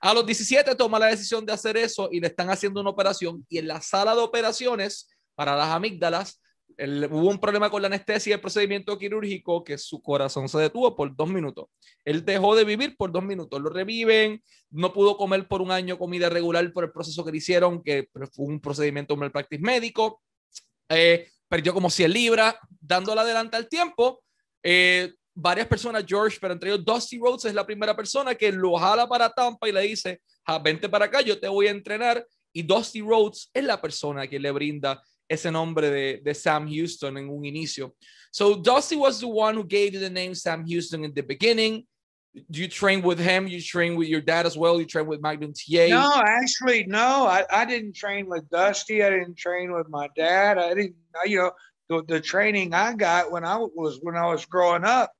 A 0.00 0.12
los 0.12 0.26
17 0.26 0.74
toma 0.74 0.98
la 0.98 1.06
decisión 1.06 1.46
de 1.46 1.52
hacer 1.52 1.76
eso 1.76 2.08
y 2.10 2.20
le 2.20 2.26
están 2.26 2.50
haciendo 2.50 2.80
una 2.80 2.90
operación 2.90 3.46
y 3.48 3.58
en 3.58 3.68
la 3.68 3.80
sala 3.80 4.14
de 4.14 4.20
operaciones 4.20 5.08
para 5.34 5.56
las 5.56 5.68
amígdalas 5.68 6.40
hubo 6.78 7.30
un 7.30 7.38
problema 7.38 7.70
con 7.70 7.82
la 7.82 7.86
anestesia 7.86 8.30
y 8.30 8.32
el 8.34 8.40
procedimiento 8.40 8.98
quirúrgico 8.98 9.62
que 9.64 9.78
su 9.78 10.02
corazón 10.02 10.48
se 10.48 10.58
detuvo 10.58 10.94
por 10.96 11.14
dos 11.14 11.28
minutos. 11.28 11.66
Él 12.04 12.24
dejó 12.24 12.56
de 12.56 12.64
vivir 12.64 12.96
por 12.96 13.12
dos 13.12 13.22
minutos. 13.22 13.60
Lo 13.60 13.70
reviven, 13.70 14.42
no 14.70 14.92
pudo 14.92 15.16
comer 15.16 15.46
por 15.48 15.62
un 15.62 15.70
año 15.70 15.98
comida 15.98 16.28
regular 16.28 16.72
por 16.72 16.84
el 16.84 16.92
proceso 16.92 17.24
que 17.24 17.30
le 17.30 17.38
hicieron, 17.38 17.82
que 17.82 18.08
fue 18.32 18.46
un 18.46 18.60
procedimiento 18.60 19.16
malpractice 19.16 19.62
médico. 19.62 20.22
Eh, 20.88 21.28
perdió 21.48 21.72
como 21.72 21.90
100 21.90 22.12
libras, 22.12 22.56
dándole 22.80 23.20
adelante 23.20 23.56
al 23.56 23.68
tiempo. 23.68 24.22
Eh, 24.62 25.12
varias 25.34 25.66
personas, 25.66 26.04
George, 26.06 26.38
pero 26.40 26.54
entre 26.54 26.70
ellos 26.70 26.84
Dusty 26.84 27.18
Rhodes 27.18 27.44
es 27.44 27.54
la 27.54 27.66
primera 27.66 27.94
persona 27.96 28.34
que 28.34 28.52
lo 28.52 28.76
jala 28.76 29.06
para 29.08 29.30
Tampa 29.30 29.68
y 29.68 29.72
le 29.72 29.82
dice, 29.82 30.20
vente 30.62 30.88
para 30.88 31.06
acá, 31.06 31.20
yo 31.20 31.38
te 31.38 31.48
voy 31.48 31.66
a 31.66 31.70
entrenar. 31.70 32.26
Y 32.52 32.62
Dusty 32.62 33.00
Rhodes 33.00 33.50
es 33.52 33.64
la 33.64 33.80
persona 33.80 34.28
que 34.28 34.38
le 34.38 34.50
brinda 34.52 35.02
ese 35.28 35.50
nombre 35.50 35.90
de, 35.90 36.20
de 36.22 36.34
Sam 36.34 36.68
Houston 36.68 37.16
en 37.16 37.28
un 37.28 37.44
inicio. 37.44 37.92
So 38.30 38.56
Dusty 38.56 38.96
was 38.96 39.20
the 39.20 39.28
one 39.28 39.54
who 39.54 39.64
gave 39.64 39.94
you 39.94 40.00
the 40.00 40.10
name 40.10 40.34
Sam 40.34 40.64
Houston 40.66 41.04
in 41.04 41.14
the 41.14 41.22
beginning. 41.22 41.86
you 42.50 42.68
train 42.68 43.00
with 43.02 43.18
him? 43.18 43.46
You 43.46 43.60
train 43.60 43.96
with 43.96 44.08
your 44.08 44.20
dad 44.20 44.44
as 44.44 44.56
well? 44.56 44.80
You 44.80 44.86
train 44.86 45.06
with 45.06 45.22
Magnum 45.22 45.52
TA? 45.52 45.86
No, 45.88 46.22
actually, 46.26 46.84
no. 46.86 47.26
I, 47.26 47.44
I 47.50 47.64
didn't 47.64 47.94
train 47.94 48.28
with 48.28 48.48
Dusty. 48.50 49.04
I 49.04 49.10
didn't 49.10 49.38
train 49.38 49.72
with 49.72 49.88
my 49.88 50.08
dad. 50.16 50.58
I 50.58 50.74
didn't, 50.74 50.96
you 51.26 51.38
know, 51.38 51.52
the, 51.88 52.02
the 52.08 52.20
training 52.20 52.74
I 52.74 52.94
got 52.94 53.30
when 53.30 53.44
I 53.44 53.56
was 53.58 53.98
when 54.02 54.16
I 54.16 54.26
was 54.26 54.46
growing 54.46 54.84
up, 54.84 55.12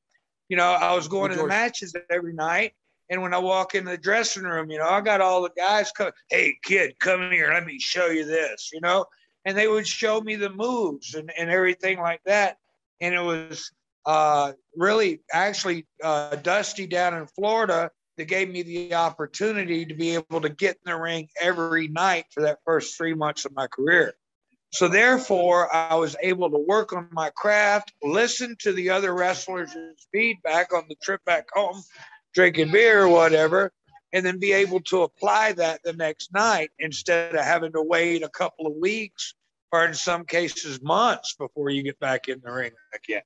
you 0.49 0.57
know, 0.57 0.73
I 0.73 0.95
was 0.95 1.09
going 1.09 1.31
with 1.31 1.33
to 1.33 1.37
George. 1.37 1.51
the 1.51 1.55
matches 1.55 1.97
every 2.11 2.33
night 2.33 2.73
And 3.11 3.23
when 3.23 3.35
I 3.35 3.39
walk 3.39 3.75
in 3.75 3.85
the 3.85 3.99
dressing 3.99 4.45
room, 4.45 4.71
you 4.71 4.79
know, 4.79 4.89
I 4.89 5.01
got 5.01 5.21
all 5.21 5.43
the 5.43 5.51
guys 5.57 5.93
come, 5.93 6.11
hey, 6.31 6.57
kid, 6.65 6.99
come 7.01 7.31
here. 7.31 7.53
Let 7.53 7.67
me 7.67 7.79
show 7.79 8.07
you 8.07 8.25
this, 8.25 8.71
you 8.73 8.81
know? 8.81 9.05
And 9.45 9.57
they 9.57 9.69
would 9.69 9.87
show 9.87 10.21
me 10.21 10.37
the 10.37 10.51
moves 10.51 11.15
and, 11.15 11.31
and 11.37 11.51
everything 11.51 11.99
like 11.99 12.23
that. 12.25 12.57
And 13.01 13.15
it 13.15 13.21
was 13.21 13.71
uh, 14.07 14.53
really 14.77 15.21
actually 15.33 15.87
uh, 16.03 16.37
Dusty 16.37 16.87
down 16.87 17.15
in 17.15 17.27
Florida 17.27 17.91
that 18.17 18.25
gave 18.27 18.49
me 18.49 18.63
the 18.63 18.95
opportunity 18.95 19.85
to 19.87 19.95
be 19.95 20.15
able 20.15 20.41
to 20.41 20.49
get 20.49 20.77
in 20.85 20.93
the 20.93 20.97
ring 20.99 21.29
every 21.41 21.89
night 21.89 22.27
for 22.31 22.43
that 22.43 22.59
first 22.65 22.97
three 22.97 23.15
months 23.15 23.45
of 23.45 23.55
my 23.55 23.67
career. 23.67 24.15
So 24.73 24.89
therefore, 24.89 25.73
I 25.73 25.95
was 25.95 26.17
able 26.21 26.51
to 26.51 26.59
work 26.59 26.93
on 26.93 27.09
my 27.13 27.31
craft, 27.31 27.93
listen 28.03 28.57
to 28.61 28.73
the 28.73 28.91
other 28.91 29.15
wrestlers' 29.15 29.77
feedback 30.11 30.73
on 30.73 30.85
the 30.89 30.97
trip 30.97 31.25
back 31.25 31.47
home, 31.53 31.81
drinking 32.35 32.73
beer 32.73 33.05
or 33.05 33.09
whatever, 33.09 33.73
and 34.15 34.25
then 34.25 34.39
be 34.39 34.53
able 34.53 34.81
to 34.81 35.03
apply 35.03 35.53
that 35.53 35.83
the 35.83 35.93
next 35.93 36.33
night 36.33 36.71
instead 36.79 37.35
of 37.35 37.45
having 37.45 37.73
to 37.73 37.83
wait 37.83 38.23
a 38.23 38.29
couple 38.29 38.65
of 38.65 38.73
weeks 38.81 39.35
or 39.73 39.85
in 39.85 39.93
some 39.93 40.25
cases 40.25 40.81
months 40.81 41.35
before 41.35 41.69
you 41.69 41.83
get 41.83 41.99
back 41.99 42.29
in 42.29 42.41
the 42.45 42.51
ring 42.51 42.71
again. 42.95 43.23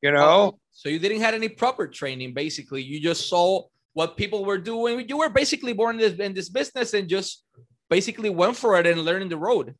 You 0.00 0.12
know? 0.12 0.24
Oh, 0.24 0.58
so 0.72 0.88
you 0.88 0.98
didn't 0.98 1.20
have 1.20 1.34
any 1.34 1.50
proper 1.50 1.86
training, 1.86 2.32
basically. 2.32 2.82
You 2.82 3.00
just 3.00 3.28
saw 3.28 3.64
what 3.92 4.16
people 4.16 4.46
were 4.46 4.56
doing. 4.56 5.06
You 5.06 5.18
were 5.18 5.28
basically 5.28 5.74
born 5.74 5.96
in 5.96 6.00
this, 6.00 6.18
in 6.18 6.32
this 6.32 6.48
business 6.48 6.94
and 6.94 7.06
just 7.06 7.44
basically 7.90 8.30
went 8.30 8.56
for 8.56 8.80
it 8.80 8.86
and 8.86 9.02
learning 9.02 9.28
the 9.28 9.36
road. 9.36 9.74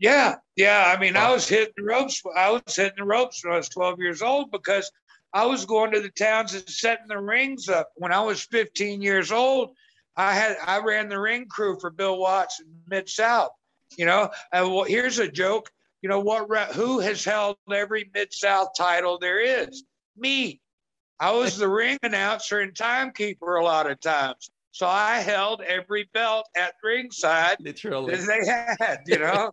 Yeah, 0.00 0.36
yeah. 0.56 0.92
I 0.92 1.00
mean. 1.00 1.16
I 1.16 1.30
was 1.30 1.48
hitting 1.48 1.74
the 1.76 1.84
ropes. 1.84 2.20
I 2.36 2.50
was 2.50 2.74
hitting 2.74 2.98
the 2.98 3.04
ropes 3.04 3.44
when 3.44 3.54
I 3.54 3.56
was 3.56 3.68
12 3.68 4.00
years 4.00 4.20
old 4.20 4.50
because 4.50 4.90
I 5.32 5.46
was 5.46 5.64
going 5.64 5.92
to 5.92 6.00
the 6.00 6.10
towns 6.10 6.54
and 6.54 6.68
setting 6.68 7.06
the 7.08 7.18
rings 7.18 7.68
up. 7.68 7.90
When 7.96 8.12
I 8.12 8.20
was 8.20 8.42
15 8.42 9.00
years 9.00 9.30
old, 9.30 9.70
I 10.16 10.34
had 10.34 10.56
I 10.64 10.80
ran 10.80 11.08
the 11.08 11.20
ring 11.20 11.46
crew 11.46 11.78
for 11.80 11.90
Bill 11.90 12.18
Watts 12.18 12.60
in 12.60 12.66
Mid 12.88 13.08
South. 13.08 13.50
You 13.96 14.06
know, 14.06 14.30
and 14.52 14.72
well, 14.72 14.84
here's 14.84 15.18
a 15.18 15.30
joke. 15.30 15.70
You 16.02 16.08
know 16.08 16.20
what? 16.20 16.48
Who 16.74 17.00
has 17.00 17.24
held 17.24 17.56
every 17.72 18.10
Mid 18.14 18.32
South 18.32 18.68
title 18.76 19.18
there 19.18 19.40
is? 19.40 19.84
Me. 20.16 20.60
I 21.18 21.32
was 21.32 21.58
the 21.58 21.68
ring 21.68 21.98
announcer 22.02 22.60
and 22.60 22.74
timekeeper 22.74 23.56
a 23.56 23.64
lot 23.64 23.90
of 23.90 24.00
times. 24.00 24.50
So 24.72 24.86
I 24.86 25.18
held 25.18 25.60
every 25.62 26.08
belt 26.14 26.46
at 26.56 26.74
ringside 26.82 27.56
Literally. 27.60 28.14
that 28.14 28.26
they 28.26 28.46
had, 28.86 29.00
you 29.06 29.18
know. 29.18 29.52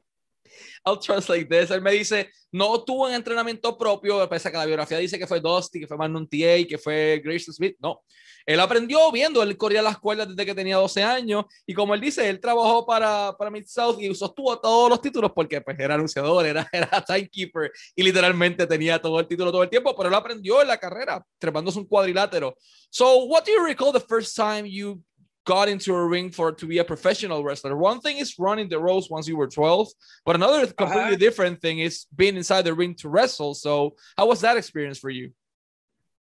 I'll 0.86 1.00
translate 1.00 1.48
this. 1.48 1.72
Él 1.72 1.82
me 1.82 1.92
dice, 1.92 2.30
no 2.52 2.84
tuvo 2.84 3.08
un 3.08 3.14
entrenamiento 3.14 3.78
propio, 3.78 4.28
pese 4.30 4.48
a 4.48 4.52
que 4.52 4.58
la 4.58 4.66
biografía 4.66 4.98
dice 4.98 5.20
que 5.20 5.28
fue 5.28 5.40
Dusty, 5.40 5.82
que 5.82 5.88
fue 5.88 5.98
Magnum 5.98 6.28
TA, 6.28 6.68
que 6.68 6.78
fue 6.78 7.22
Grayson 7.24 7.54
Smith. 7.54 7.76
No, 7.80 8.02
él 8.48 8.62
aprendió 8.62 9.12
viendo, 9.12 9.44
él 9.44 9.58
corría 9.58 9.82
las 9.82 10.00
cuerdas 10.00 10.30
desde 10.30 10.46
que 10.46 10.56
tenía 10.56 10.78
12 10.78 11.04
años 11.04 11.44
y 11.66 11.74
como 11.74 11.94
él 11.94 12.00
dice, 12.00 12.30
él 12.30 12.40
trabajó 12.40 12.86
para, 12.86 13.36
para 13.38 13.52
Mid 13.52 13.66
South 13.68 13.98
y 14.00 14.16
sostuvo 14.16 14.58
todos 14.58 14.90
los 14.90 15.02
títulos 15.02 15.34
porque 15.36 15.60
pues 15.60 15.78
era 15.78 15.96
anunciador, 15.96 16.46
era, 16.46 16.66
era 16.72 17.04
timekeeper 17.06 17.70
y 17.94 18.04
literalmente 18.04 18.66
tenía 18.66 19.00
todo 19.02 19.20
el 19.20 19.28
título 19.28 19.52
todo 19.52 19.64
el 19.64 19.70
tiempo, 19.70 19.94
pero 19.98 20.08
él 20.08 20.16
aprendió 20.16 20.62
en 20.62 20.70
la 20.70 20.78
carrera, 20.78 21.22
trepándose 21.38 21.78
un 21.78 21.86
cuadrilátero. 21.86 22.56
So, 22.90 23.26
what 23.26 23.44
do 23.44 23.52
you 23.52 23.66
recall 23.66 23.92
the 23.92 24.00
first 24.00 24.34
time 24.34 24.66
you 24.66 25.04
got 25.48 25.70
into 25.70 25.96
a 25.96 26.06
ring 26.06 26.30
for 26.30 26.52
to 26.52 26.66
be 26.68 26.78
a 26.78 26.84
professional 26.84 27.42
wrestler. 27.42 27.76
One 27.78 28.02
thing 28.02 28.18
is 28.18 28.38
running 28.38 28.68
the 28.68 28.80
ropes 28.80 29.10
once 29.10 29.30
you 29.30 29.38
were 29.38 29.48
12, 29.48 29.88
but 30.26 30.36
another 30.36 30.68
completely 30.68 31.04
uh-huh. 31.04 31.16
different 31.16 31.62
thing 31.62 31.80
is 31.80 32.06
being 32.14 32.36
inside 32.36 32.64
the 32.64 32.74
ring 32.74 32.96
to 32.96 33.08
wrestle. 33.08 33.56
So, 33.56 33.96
how 34.18 34.28
was 34.28 34.42
that 34.42 34.58
experience 34.58 35.00
for 35.00 35.10
you? 35.10 35.32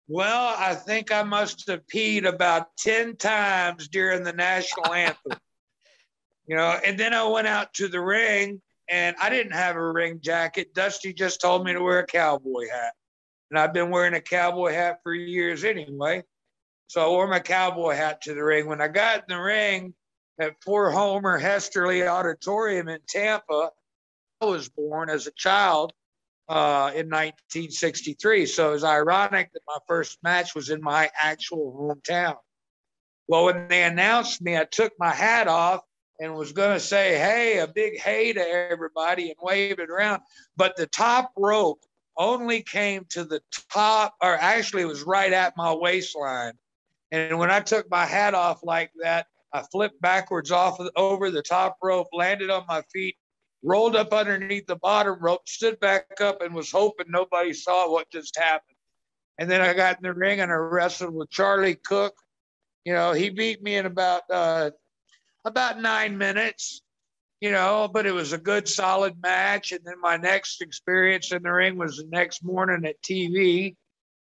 Well, 0.09 0.57
I 0.59 0.75
think 0.75 1.13
I 1.13 1.23
must 1.23 1.69
have 1.69 1.83
peed 1.87 2.25
about 2.25 2.75
10 2.79 3.17
times 3.17 3.89
during 3.89 4.25
the 4.25 4.33
national 4.33 4.93
anthem. 5.07 5.39
You 6.47 6.57
know, 6.57 6.81
and 6.85 6.99
then 6.99 7.13
I 7.13 7.25
went 7.29 7.47
out 7.47 7.75
to 7.75 7.89
the 7.89 8.01
ring 8.01 8.63
and 8.89 9.15
I 9.21 9.29
didn't 9.29 9.53
have 9.53 9.77
a 9.77 9.93
ring 9.93 10.19
jacket. 10.21 10.75
Dusty 10.75 11.13
just 11.13 11.43
told 11.43 11.65
me 11.65 11.75
to 11.75 11.81
wear 11.81 12.01
a 12.01 12.07
cowboy 12.07 12.69
hat. 12.73 12.95
And 13.51 13.59
I've 13.59 13.75
been 13.75 13.91
wearing 13.91 14.15
a 14.15 14.21
cowboy 14.21 14.73
hat 14.73 15.01
for 15.03 15.13
years 15.15 15.63
anyway. 15.63 16.25
So 16.91 17.01
I 17.01 17.09
wore 17.09 17.29
my 17.29 17.39
cowboy 17.39 17.95
hat 17.95 18.21
to 18.23 18.35
the 18.35 18.43
ring. 18.43 18.67
When 18.67 18.81
I 18.81 18.89
got 18.89 19.19
in 19.19 19.37
the 19.37 19.41
ring 19.41 19.95
at 20.41 20.61
Fort 20.65 20.93
Homer 20.93 21.39
Hesterly 21.39 22.05
Auditorium 22.05 22.89
in 22.89 22.99
Tampa, 23.09 23.71
I 24.41 24.45
was 24.45 24.69
born 24.69 25.09
as 25.09 25.29
a 25.29 25.33
child 25.37 25.93
uh, 26.49 26.91
in 26.93 27.07
1963. 27.07 28.45
So 28.47 28.71
it 28.71 28.73
was 28.73 28.83
ironic 28.83 29.53
that 29.53 29.61
my 29.69 29.79
first 29.87 30.19
match 30.25 30.57
was 30.57 30.69
in 30.69 30.83
my 30.83 31.09
actual 31.23 31.73
hometown. 31.79 32.35
Well, 33.29 33.45
when 33.45 33.69
they 33.69 33.85
announced 33.85 34.43
me, 34.43 34.59
I 34.59 34.65
took 34.65 34.93
my 34.99 35.15
hat 35.15 35.47
off 35.47 35.83
and 36.19 36.35
was 36.35 36.51
going 36.51 36.75
to 36.75 36.81
say, 36.81 37.17
hey, 37.17 37.61
a 37.61 37.69
big 37.69 38.01
hey 38.01 38.33
to 38.33 38.41
everybody 38.41 39.29
and 39.29 39.37
wave 39.41 39.79
it 39.79 39.91
around. 39.91 40.23
But 40.57 40.75
the 40.75 40.89
top 40.89 41.31
rope 41.37 41.85
only 42.17 42.65
came 42.65 43.07
to 43.11 43.23
the 43.23 43.41
top, 43.73 44.17
or 44.21 44.35
actually, 44.35 44.83
it 44.83 44.87
was 44.87 45.05
right 45.05 45.33
at 45.33 45.57
my 45.57 45.73
waistline. 45.73 46.55
And 47.13 47.39
when 47.39 47.51
I 47.51 47.61
took 47.61 47.91
my 47.91 48.07
hat 48.07 48.35
off 48.35 48.61
like 48.63 48.91
that, 49.03 49.27
I 49.53 49.63
flipped 49.63 50.01
backwards 50.01 50.51
off 50.51 50.79
of, 50.79 50.91
over 50.95 51.31
the 51.31 51.43
top 51.43 51.77
rope, 51.83 52.09
landed 52.13 52.51
on 52.51 52.65
my 52.69 52.83
feet, 52.93 53.17
rolled 53.63 53.97
up 53.97 54.13
underneath 54.13 54.67
the 54.67 54.77
bottom 54.77 55.19
rope, 55.21 55.49
stood 55.49 55.81
back 55.81 56.07
up, 56.21 56.41
and 56.41 56.55
was 56.55 56.71
hoping 56.71 57.07
nobody 57.09 57.53
saw 57.53 57.91
what 57.91 58.11
just 58.11 58.39
happened. 58.39 58.77
And 59.39 59.51
then 59.51 59.61
I 59.61 59.73
got 59.75 59.97
in 59.97 60.03
the 60.03 60.15
ring 60.15 60.41
and 60.41 60.53
I 60.53 60.55
wrestled 60.55 61.15
with 61.15 61.31
Charlie 61.31 61.75
Cook. 61.75 62.15
You 62.85 62.93
know, 62.93 63.13
he 63.13 63.31
beat 63.31 63.63
me 63.63 63.77
in 63.77 63.87
about 63.87 64.23
uh, 64.31 64.71
about 65.45 65.81
nine 65.81 66.17
minutes. 66.17 66.83
You 67.41 67.51
know, 67.51 67.89
but 67.91 68.05
it 68.05 68.13
was 68.13 68.35
a 68.35 68.39
good, 68.39 68.69
solid 68.69 69.15
match. 69.23 69.73
And 69.73 69.81
then 69.83 69.99
my 70.03 70.19
next 70.19 70.61
experience 70.61 71.33
in 71.33 71.43
the 71.43 71.51
ring 71.51 71.79
was 71.79 71.97
the 71.97 72.07
next 72.11 72.45
morning 72.45 72.85
at 72.85 73.01
TV. 73.03 73.77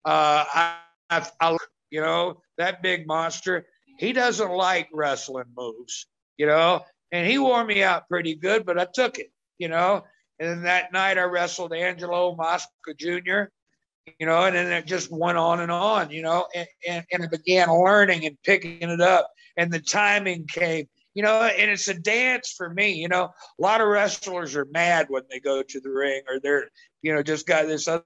Uh, 0.03 0.43
I, 0.53 0.75
I, 1.09 1.25
I 1.39 1.57
you 1.89 2.01
know, 2.01 2.41
that 2.57 2.81
big 2.81 3.07
monster. 3.07 3.65
He 3.97 4.13
doesn't 4.13 4.51
like 4.51 4.89
wrestling 4.93 5.45
moves, 5.55 6.07
you 6.37 6.45
know, 6.45 6.81
and 7.11 7.27
he 7.27 7.37
wore 7.37 7.63
me 7.63 7.83
out 7.83 8.07
pretty 8.07 8.35
good, 8.35 8.65
but 8.65 8.79
I 8.79 8.85
took 8.93 9.19
it, 9.19 9.31
you 9.57 9.67
know. 9.67 10.03
And 10.39 10.49
then 10.49 10.61
that 10.63 10.93
night 10.93 11.17
I 11.17 11.23
wrestled 11.23 11.73
Angelo 11.73 12.35
Mosca 12.35 12.93
Jr., 12.97 13.45
you 14.19 14.25
know, 14.25 14.43
and 14.43 14.55
then 14.55 14.71
it 14.71 14.85
just 14.85 15.11
went 15.11 15.37
on 15.37 15.59
and 15.59 15.71
on, 15.71 16.11
you 16.11 16.21
know, 16.21 16.47
and, 16.55 16.67
and, 16.87 17.05
and 17.11 17.23
I 17.23 17.27
began 17.27 17.69
learning 17.69 18.25
and 18.25 18.37
picking 18.43 18.81
it 18.81 19.01
up, 19.01 19.29
and 19.57 19.71
the 19.71 19.79
timing 19.79 20.47
came, 20.47 20.87
you 21.13 21.23
know, 21.23 21.41
and 21.41 21.71
it's 21.71 21.87
a 21.87 21.93
dance 21.93 22.53
for 22.55 22.69
me, 22.69 22.93
you 22.93 23.07
know. 23.07 23.23
A 23.23 23.61
lot 23.61 23.81
of 23.81 23.87
wrestlers 23.87 24.55
are 24.55 24.67
mad 24.71 25.07
when 25.09 25.23
they 25.29 25.39
go 25.39 25.61
to 25.63 25.79
the 25.81 25.89
ring 25.89 26.21
or 26.29 26.39
they're, 26.39 26.69
you 27.01 27.13
know, 27.13 27.23
just 27.23 27.47
got 27.47 27.67
this 27.67 27.87
other 27.87 28.05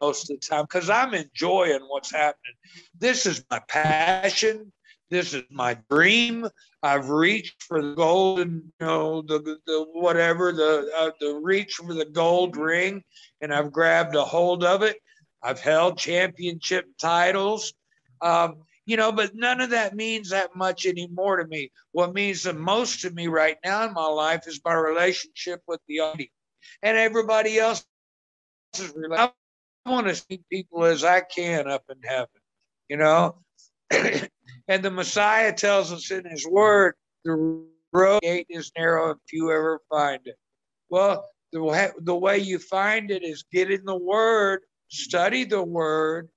most 0.00 0.30
of 0.30 0.40
the 0.40 0.46
time 0.46 0.64
because 0.64 0.90
I'm 0.90 1.14
enjoying 1.14 1.80
what's 1.88 2.12
happening. 2.12 2.54
This 2.98 3.26
is 3.26 3.44
my 3.50 3.60
passion. 3.68 4.72
This 5.10 5.34
is 5.34 5.42
my 5.50 5.76
dream. 5.90 6.48
I've 6.82 7.10
reached 7.10 7.62
for 7.64 7.82
the 7.82 7.94
golden, 7.94 8.72
you 8.80 8.86
know, 8.86 9.22
the, 9.22 9.58
the 9.66 9.86
whatever, 9.92 10.52
the 10.52 10.90
uh, 10.96 11.10
the 11.20 11.34
reach 11.34 11.74
for 11.74 11.94
the 11.94 12.04
gold 12.04 12.56
ring, 12.56 13.02
and 13.40 13.52
I've 13.52 13.72
grabbed 13.72 14.14
a 14.14 14.24
hold 14.24 14.64
of 14.64 14.82
it. 14.82 14.98
I've 15.42 15.60
held 15.60 15.98
championship 15.98 16.86
titles, 17.00 17.72
um, 18.20 18.62
you 18.86 18.96
know, 18.96 19.10
but 19.10 19.34
none 19.34 19.60
of 19.60 19.70
that 19.70 19.96
means 19.96 20.30
that 20.30 20.54
much 20.54 20.86
anymore 20.86 21.36
to 21.38 21.46
me. 21.46 21.70
What 21.92 22.14
means 22.14 22.42
the 22.42 22.52
most 22.52 23.00
to 23.00 23.10
me 23.10 23.26
right 23.26 23.56
now 23.64 23.86
in 23.86 23.92
my 23.92 24.06
life 24.06 24.46
is 24.46 24.60
my 24.64 24.74
relationship 24.74 25.62
with 25.66 25.80
the 25.88 26.00
audience 26.00 26.32
and 26.82 26.96
everybody 26.96 27.58
else. 27.58 27.84
I 28.76 29.30
want 29.86 30.06
to 30.08 30.14
see 30.14 30.42
people 30.50 30.84
as 30.84 31.04
I 31.04 31.20
can 31.20 31.68
up 31.68 31.84
in 31.90 31.96
heaven, 32.02 32.28
you 32.88 32.96
know. 32.96 33.36
and 33.90 34.82
the 34.82 34.90
Messiah 34.90 35.52
tells 35.52 35.92
us 35.92 36.10
in 36.10 36.24
His 36.24 36.46
Word, 36.46 36.94
the 37.24 37.64
road 37.92 38.22
gate 38.22 38.46
is 38.48 38.72
narrow 38.76 39.10
if 39.10 39.32
you 39.32 39.50
ever 39.50 39.80
find 39.90 40.20
it. 40.24 40.36
Well, 40.88 41.28
the, 41.52 41.92
the 42.00 42.14
way 42.14 42.38
you 42.38 42.58
find 42.58 43.10
it 43.10 43.24
is 43.24 43.44
get 43.52 43.70
in 43.70 43.84
the 43.84 43.96
Word, 43.96 44.60
study 44.88 45.44
the 45.44 45.62
Word, 45.62 46.28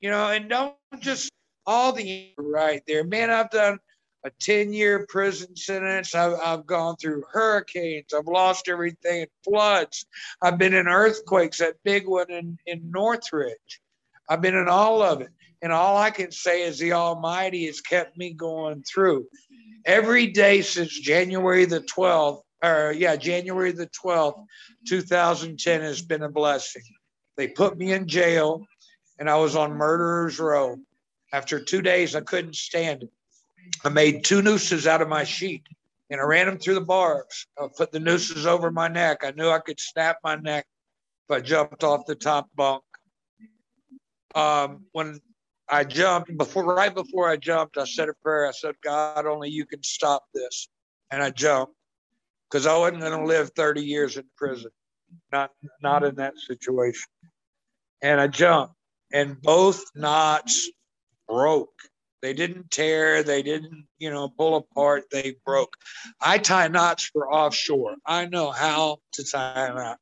you 0.00 0.10
know, 0.10 0.28
and 0.30 0.48
don't 0.48 0.74
just 1.00 1.30
all 1.66 1.92
the 1.92 2.32
right 2.36 2.82
there. 2.86 3.04
Man, 3.04 3.30
I've 3.30 3.50
done 3.50 3.78
a 4.24 4.30
10 4.40 4.72
year 4.72 5.06
prison 5.08 5.56
sentence. 5.56 6.14
I've, 6.14 6.38
I've 6.42 6.66
gone 6.66 6.96
through 6.96 7.24
hurricanes. 7.30 8.12
I've 8.16 8.26
lost 8.26 8.68
everything 8.68 9.22
in 9.22 9.26
floods. 9.44 10.06
I've 10.40 10.58
been 10.58 10.74
in 10.74 10.88
earthquakes, 10.88 11.58
that 11.58 11.76
big 11.84 12.06
one 12.06 12.30
in, 12.30 12.58
in 12.66 12.90
Northridge. 12.90 13.80
I've 14.28 14.40
been 14.40 14.54
in 14.54 14.68
all 14.68 15.02
of 15.02 15.20
it. 15.20 15.30
And 15.62 15.72
all 15.72 15.96
I 15.96 16.10
can 16.10 16.32
say 16.32 16.62
is 16.62 16.78
the 16.78 16.92
Almighty 16.92 17.66
has 17.66 17.80
kept 17.80 18.16
me 18.16 18.32
going 18.32 18.82
through. 18.82 19.26
Every 19.84 20.28
day 20.28 20.62
since 20.62 20.98
January 20.98 21.64
the 21.64 21.80
12th, 21.80 22.42
or 22.64 22.92
yeah, 22.96 23.16
January 23.16 23.72
the 23.72 23.88
12th, 23.88 24.44
2010 24.88 25.80
has 25.82 26.02
been 26.02 26.22
a 26.22 26.28
blessing. 26.28 26.82
They 27.36 27.48
put 27.48 27.78
me 27.78 27.92
in 27.92 28.08
jail 28.08 28.64
and 29.18 29.30
I 29.30 29.36
was 29.36 29.56
on 29.56 29.74
Murderer's 29.74 30.40
Row. 30.40 30.76
After 31.32 31.60
two 31.60 31.80
days, 31.80 32.14
I 32.14 32.20
couldn't 32.20 32.56
stand 32.56 33.04
it. 33.04 33.10
I 33.84 33.88
made 33.88 34.24
two 34.24 34.42
nooses 34.42 34.86
out 34.86 35.02
of 35.02 35.08
my 35.08 35.24
sheet 35.24 35.66
and 36.10 36.20
I 36.20 36.24
ran 36.24 36.46
them 36.46 36.58
through 36.58 36.74
the 36.74 36.80
bars. 36.82 37.46
I 37.60 37.68
put 37.76 37.92
the 37.92 38.00
nooses 38.00 38.46
over 38.46 38.70
my 38.70 38.88
neck. 38.88 39.18
I 39.22 39.32
knew 39.32 39.48
I 39.48 39.58
could 39.58 39.80
snap 39.80 40.18
my 40.22 40.36
neck 40.36 40.66
if 41.28 41.36
I 41.36 41.40
jumped 41.40 41.84
off 41.84 42.06
the 42.06 42.14
top 42.14 42.48
bunk. 42.54 42.82
Um, 44.34 44.86
when 44.92 45.20
I 45.68 45.84
jumped 45.84 46.36
before, 46.36 46.64
right 46.64 46.94
before 46.94 47.28
I 47.28 47.36
jumped, 47.36 47.78
I 47.78 47.84
said 47.84 48.08
a 48.08 48.14
prayer. 48.22 48.46
I 48.46 48.52
said, 48.52 48.74
God, 48.82 49.26
only 49.26 49.48
you 49.50 49.66
can 49.66 49.82
stop 49.82 50.24
this. 50.34 50.68
And 51.10 51.22
I 51.22 51.30
jumped 51.30 51.74
because 52.50 52.66
I 52.66 52.76
wasn't 52.76 53.00
going 53.00 53.18
to 53.18 53.26
live 53.26 53.50
30 53.56 53.82
years 53.82 54.16
in 54.16 54.24
prison, 54.36 54.70
not, 55.30 55.50
not 55.82 56.04
in 56.04 56.14
that 56.16 56.34
situation. 56.38 57.08
And 58.02 58.20
I 58.20 58.26
jumped 58.26 58.74
and 59.12 59.40
both 59.40 59.84
knots 59.94 60.70
broke. 61.28 61.72
They 62.22 62.32
didn't 62.32 62.70
tear, 62.70 63.24
they 63.24 63.42
didn't, 63.42 63.86
you 63.98 64.10
know, 64.10 64.28
pull 64.28 64.56
apart, 64.56 65.04
they 65.10 65.34
broke. 65.44 65.76
I 66.20 66.38
tie 66.38 66.68
knots 66.68 67.04
for 67.04 67.30
offshore. 67.30 67.96
I 68.06 68.26
know 68.26 68.52
how 68.52 68.98
to 69.14 69.24
tie 69.24 69.66
a 69.66 69.74
knot. 69.74 69.98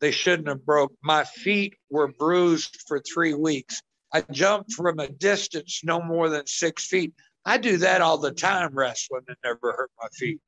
They 0.00 0.10
shouldn't 0.10 0.48
have 0.48 0.66
broke. 0.66 0.92
My 1.02 1.24
feet 1.24 1.76
were 1.90 2.08
bruised 2.08 2.82
for 2.88 3.00
three 3.00 3.34
weeks. 3.34 3.80
I 4.12 4.22
jumped 4.32 4.72
from 4.72 4.98
a 4.98 5.08
distance 5.08 5.82
no 5.84 6.02
more 6.02 6.28
than 6.28 6.46
six 6.46 6.86
feet. 6.86 7.14
I 7.44 7.58
do 7.58 7.76
that 7.78 8.00
all 8.00 8.18
the 8.18 8.32
time 8.32 8.74
wrestling 8.74 9.22
and 9.28 9.36
never 9.44 9.72
hurt 9.72 9.90
my 10.00 10.08
feet. 10.12 10.40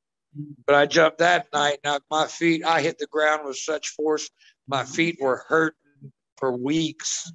But 0.66 0.74
I 0.74 0.86
jumped 0.86 1.18
that 1.18 1.46
night, 1.52 1.78
and 1.84 2.00
my 2.10 2.26
feet, 2.26 2.64
I 2.64 2.80
hit 2.82 2.98
the 2.98 3.06
ground 3.06 3.46
with 3.46 3.56
such 3.56 3.90
force, 3.90 4.28
my 4.66 4.84
feet 4.84 5.18
were 5.20 5.44
hurting 5.48 6.12
for 6.36 6.56
weeks. 6.56 7.32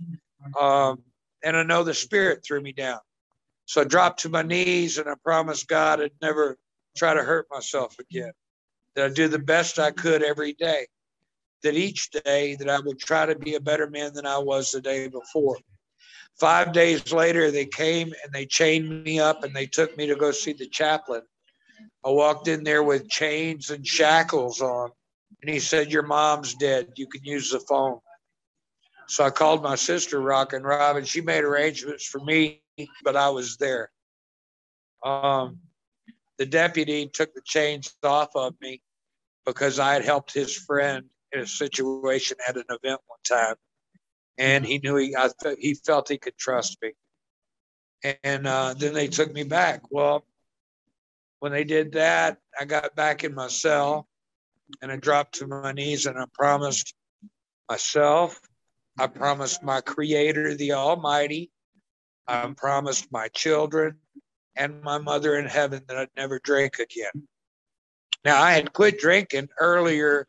Um, 0.59 1.01
and 1.43 1.57
I 1.57 1.63
know 1.63 1.83
the 1.83 1.93
spirit 1.93 2.43
threw 2.45 2.61
me 2.61 2.73
down. 2.73 2.99
So 3.65 3.81
I 3.81 3.83
dropped 3.85 4.21
to 4.21 4.29
my 4.29 4.41
knees 4.41 4.97
and 4.97 5.09
I 5.09 5.13
promised 5.23 5.67
God 5.67 6.01
I'd 6.01 6.11
never 6.21 6.57
try 6.97 7.13
to 7.13 7.23
hurt 7.23 7.47
myself 7.51 7.97
again. 7.99 8.31
That 8.95 9.05
I'd 9.05 9.13
do 9.13 9.27
the 9.27 9.39
best 9.39 9.79
I 9.79 9.91
could 9.91 10.23
every 10.23 10.53
day. 10.53 10.87
That 11.63 11.75
each 11.75 12.09
day 12.11 12.55
that 12.55 12.69
I 12.69 12.79
would 12.79 12.99
try 12.99 13.25
to 13.25 13.35
be 13.35 13.55
a 13.55 13.59
better 13.59 13.89
man 13.89 14.13
than 14.13 14.25
I 14.25 14.39
was 14.39 14.71
the 14.71 14.81
day 14.81 15.07
before. 15.07 15.57
Five 16.39 16.73
days 16.73 17.11
later, 17.13 17.51
they 17.51 17.65
came 17.65 18.13
and 18.23 18.33
they 18.33 18.45
chained 18.45 19.03
me 19.03 19.19
up 19.19 19.43
and 19.43 19.55
they 19.55 19.67
took 19.67 19.95
me 19.95 20.07
to 20.07 20.15
go 20.15 20.31
see 20.31 20.53
the 20.53 20.67
chaplain. 20.67 21.21
I 22.03 22.09
walked 22.09 22.47
in 22.47 22.63
there 22.63 22.83
with 22.83 23.09
chains 23.09 23.69
and 23.69 23.85
shackles 23.85 24.61
on, 24.61 24.89
and 25.41 25.51
he 25.51 25.59
said, 25.59 25.91
Your 25.91 26.03
mom's 26.03 26.55
dead. 26.55 26.93
You 26.95 27.07
can 27.07 27.23
use 27.23 27.51
the 27.51 27.59
phone. 27.59 27.99
So 29.07 29.23
I 29.23 29.29
called 29.29 29.61
my 29.61 29.75
sister, 29.75 30.19
Rockin' 30.19 30.63
Robin. 30.63 31.03
She 31.03 31.21
made 31.21 31.43
arrangements 31.43 32.05
for 32.05 32.19
me, 32.19 32.60
but 33.03 33.15
I 33.15 33.29
was 33.29 33.57
there. 33.57 33.91
Um, 35.03 35.59
the 36.37 36.45
deputy 36.45 37.07
took 37.07 37.33
the 37.33 37.41
chains 37.45 37.93
off 38.03 38.29
of 38.35 38.55
me 38.61 38.81
because 39.45 39.79
I 39.79 39.93
had 39.93 40.05
helped 40.05 40.33
his 40.33 40.55
friend 40.55 41.05
in 41.31 41.41
a 41.41 41.47
situation 41.47 42.37
at 42.47 42.57
an 42.57 42.65
event 42.69 43.01
one 43.07 43.19
time, 43.27 43.55
and 44.37 44.65
he 44.65 44.79
knew 44.79 44.95
he 44.95 45.15
I, 45.15 45.29
he 45.59 45.73
felt 45.73 46.09
he 46.09 46.17
could 46.17 46.37
trust 46.37 46.77
me. 46.81 46.91
And 48.23 48.47
uh, 48.47 48.73
then 48.77 48.93
they 48.93 49.07
took 49.07 49.31
me 49.31 49.43
back. 49.43 49.83
Well, 49.91 50.25
when 51.39 51.51
they 51.51 51.63
did 51.63 51.93
that, 51.93 52.37
I 52.59 52.65
got 52.65 52.95
back 52.95 53.23
in 53.23 53.35
my 53.35 53.47
cell, 53.47 54.07
and 54.81 54.91
I 54.91 54.95
dropped 54.95 55.35
to 55.35 55.47
my 55.47 55.71
knees 55.71 56.05
and 56.05 56.17
I 56.17 56.25
promised 56.33 56.93
myself 57.69 58.39
I 58.99 59.07
promised 59.07 59.63
my 59.63 59.81
Creator, 59.81 60.55
the 60.55 60.73
Almighty. 60.73 61.49
I 62.27 62.51
promised 62.55 63.11
my 63.11 63.27
children 63.29 63.97
and 64.55 64.81
my 64.81 64.97
mother 64.97 65.37
in 65.37 65.45
heaven 65.45 65.83
that 65.87 65.97
I'd 65.97 66.09
never 66.15 66.39
drink 66.39 66.79
again. 66.79 67.27
Now 68.23 68.41
I 68.41 68.51
had 68.51 68.73
quit 68.73 68.99
drinking 68.99 69.49
earlier, 69.59 70.27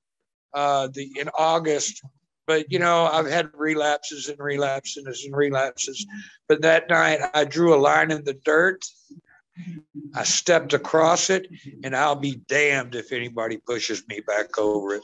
uh, 0.54 0.88
the 0.92 1.10
in 1.18 1.28
August, 1.38 2.02
but 2.46 2.70
you 2.70 2.78
know 2.78 3.06
I've 3.06 3.28
had 3.28 3.50
relapses 3.54 4.28
and 4.28 4.38
relapses 4.38 5.24
and 5.24 5.36
relapses. 5.36 6.06
But 6.48 6.62
that 6.62 6.88
night 6.88 7.20
I 7.34 7.44
drew 7.44 7.74
a 7.74 7.76
line 7.76 8.10
in 8.10 8.24
the 8.24 8.34
dirt. 8.44 8.84
I 10.14 10.24
stepped 10.24 10.72
across 10.72 11.28
it, 11.28 11.46
and 11.84 11.94
I'll 11.94 12.16
be 12.16 12.36
damned 12.48 12.94
if 12.94 13.12
anybody 13.12 13.58
pushes 13.58 14.02
me 14.08 14.20
back 14.20 14.58
over 14.58 14.94
it. 14.94 15.02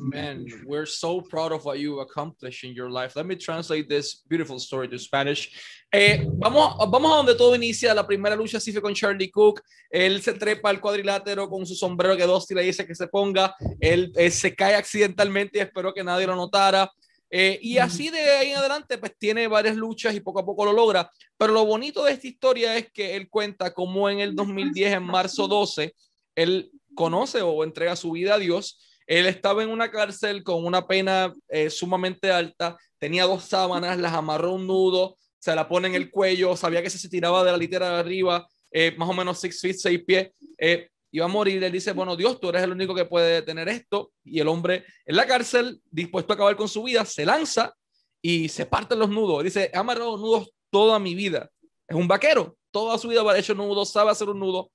Man, 0.00 0.46
we're 0.66 0.86
so 0.86 1.20
proud 1.20 1.52
of 1.52 1.64
what 1.64 1.78
you 1.78 2.00
accomplished 2.00 2.64
in 2.64 2.74
your 2.74 2.90
life. 2.90 3.14
Let 3.14 3.26
me 3.26 3.36
translate 3.36 3.88
this 3.88 4.22
beautiful 4.28 4.58
story 4.58 4.88
to 4.88 4.98
Spanish. 4.98 5.52
Eh, 5.92 6.24
vamos, 6.26 6.76
vamos 6.90 7.12
a 7.12 7.16
donde 7.16 7.34
todo 7.36 7.54
inicia. 7.54 7.94
La 7.94 8.06
primera 8.06 8.34
lucha 8.34 8.58
sí 8.58 8.72
fue 8.72 8.82
con 8.82 8.94
Charlie 8.94 9.30
Cook. 9.30 9.62
Él 9.90 10.20
se 10.20 10.32
trepa 10.32 10.70
al 10.70 10.80
cuadrilátero 10.80 11.48
con 11.48 11.64
su 11.64 11.74
sombrero 11.74 12.16
que 12.16 12.26
Dusty 12.26 12.54
le 12.54 12.62
dice 12.62 12.86
que 12.86 12.94
se 12.94 13.06
ponga. 13.06 13.54
Él, 13.80 14.12
él 14.16 14.32
se 14.32 14.54
cae 14.54 14.74
accidentalmente 14.74 15.58
y 15.58 15.62
espero 15.62 15.94
que 15.94 16.02
nadie 16.02 16.26
lo 16.26 16.34
notara. 16.34 16.90
Eh, 17.30 17.58
y 17.62 17.78
así 17.78 18.10
de 18.10 18.18
ahí 18.30 18.50
en 18.50 18.56
adelante, 18.56 18.98
pues 18.98 19.12
tiene 19.16 19.46
varias 19.46 19.76
luchas 19.76 20.14
y 20.14 20.20
poco 20.20 20.40
a 20.40 20.44
poco 20.44 20.64
lo 20.64 20.72
logra. 20.72 21.08
Pero 21.36 21.52
lo 21.52 21.64
bonito 21.64 22.02
de 22.02 22.12
esta 22.12 22.26
historia 22.26 22.76
es 22.76 22.90
que 22.90 23.14
él 23.14 23.28
cuenta 23.28 23.72
cómo 23.72 24.10
en 24.10 24.18
el 24.18 24.34
2010, 24.34 24.94
en 24.94 25.04
marzo 25.04 25.46
12, 25.46 25.94
él 26.34 26.70
conoce 26.96 27.42
o 27.42 27.62
entrega 27.62 27.94
su 27.94 28.10
vida 28.10 28.34
a 28.34 28.38
Dios 28.38 28.80
él 29.08 29.26
estaba 29.26 29.62
en 29.62 29.70
una 29.70 29.90
cárcel 29.90 30.44
con 30.44 30.66
una 30.66 30.86
pena 30.86 31.32
eh, 31.48 31.70
sumamente 31.70 32.30
alta, 32.30 32.76
tenía 32.98 33.24
dos 33.24 33.44
sábanas, 33.44 33.98
las 33.98 34.12
amarró 34.12 34.52
un 34.52 34.66
nudo, 34.66 35.16
se 35.38 35.54
la 35.54 35.66
pone 35.66 35.88
en 35.88 35.94
el 35.94 36.10
cuello, 36.10 36.54
sabía 36.56 36.82
que 36.82 36.90
si 36.90 36.98
se 36.98 37.08
tiraba 37.08 37.42
de 37.42 37.50
la 37.50 37.56
litera 37.56 37.88
de 37.88 38.00
arriba, 38.00 38.46
eh, 38.70 38.94
más 38.98 39.08
o 39.08 39.14
menos 39.14 39.38
seis 39.40 39.58
feet, 39.60 39.76
seis 39.76 40.04
pies, 40.04 40.30
eh, 40.58 40.90
iba 41.10 41.24
a 41.24 41.28
morir. 41.28 41.64
Él 41.64 41.72
dice, 41.72 41.92
bueno, 41.92 42.16
Dios, 42.16 42.38
tú 42.38 42.50
eres 42.50 42.62
el 42.62 42.72
único 42.72 42.94
que 42.94 43.06
puede 43.06 43.36
detener 43.36 43.70
esto. 43.70 44.12
Y 44.24 44.40
el 44.40 44.48
hombre 44.48 44.84
en 45.06 45.16
la 45.16 45.26
cárcel, 45.26 45.80
dispuesto 45.90 46.32
a 46.32 46.34
acabar 46.34 46.56
con 46.56 46.68
su 46.68 46.82
vida, 46.82 47.06
se 47.06 47.24
lanza 47.24 47.74
y 48.20 48.50
se 48.50 48.66
parte 48.66 48.94
los 48.94 49.08
nudos. 49.08 49.42
Dice, 49.42 49.70
he 49.72 49.76
amarrado 49.78 50.18
nudos 50.18 50.50
toda 50.70 50.98
mi 50.98 51.14
vida. 51.14 51.50
Es 51.86 51.96
un 51.96 52.08
vaquero, 52.08 52.58
toda 52.70 52.98
su 52.98 53.08
vida 53.08 53.22
ha 53.22 53.38
hecho 53.38 53.54
nudos, 53.54 53.90
sabe 53.90 54.10
hacer 54.10 54.28
un 54.28 54.38
nudo. 54.38 54.70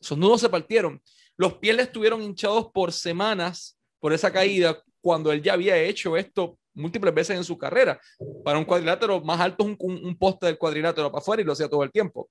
Esos 0.00 0.18
nudos 0.18 0.40
se 0.40 0.48
partieron. 0.48 1.00
Los 1.38 1.54
pies 1.54 1.74
le 1.74 1.82
estuvieron 1.82 2.22
hinchados 2.22 2.68
por 2.72 2.92
semanas 2.92 3.78
por 4.00 4.12
esa 4.12 4.30
caída 4.30 4.82
cuando 5.00 5.32
él 5.32 5.42
ya 5.42 5.54
había 5.54 5.76
hecho 5.78 6.16
esto 6.16 6.58
múltiples 6.74 7.14
veces 7.14 7.36
en 7.36 7.44
su 7.44 7.56
carrera. 7.56 8.00
Para 8.44 8.58
un 8.58 8.64
cuadrilátero 8.64 9.20
más 9.20 9.40
alto 9.40 9.64
es 9.64 9.76
un, 9.78 10.16
poste 10.18 10.46
del 10.46 10.58
cuadrilátero 10.58 11.10
para 11.10 11.20
afuera 11.20 11.42
y 11.42 11.44
lo 11.44 11.52
hacía 11.52 11.68
todo 11.68 11.82
el 11.82 11.90
tiempo. 11.90 12.28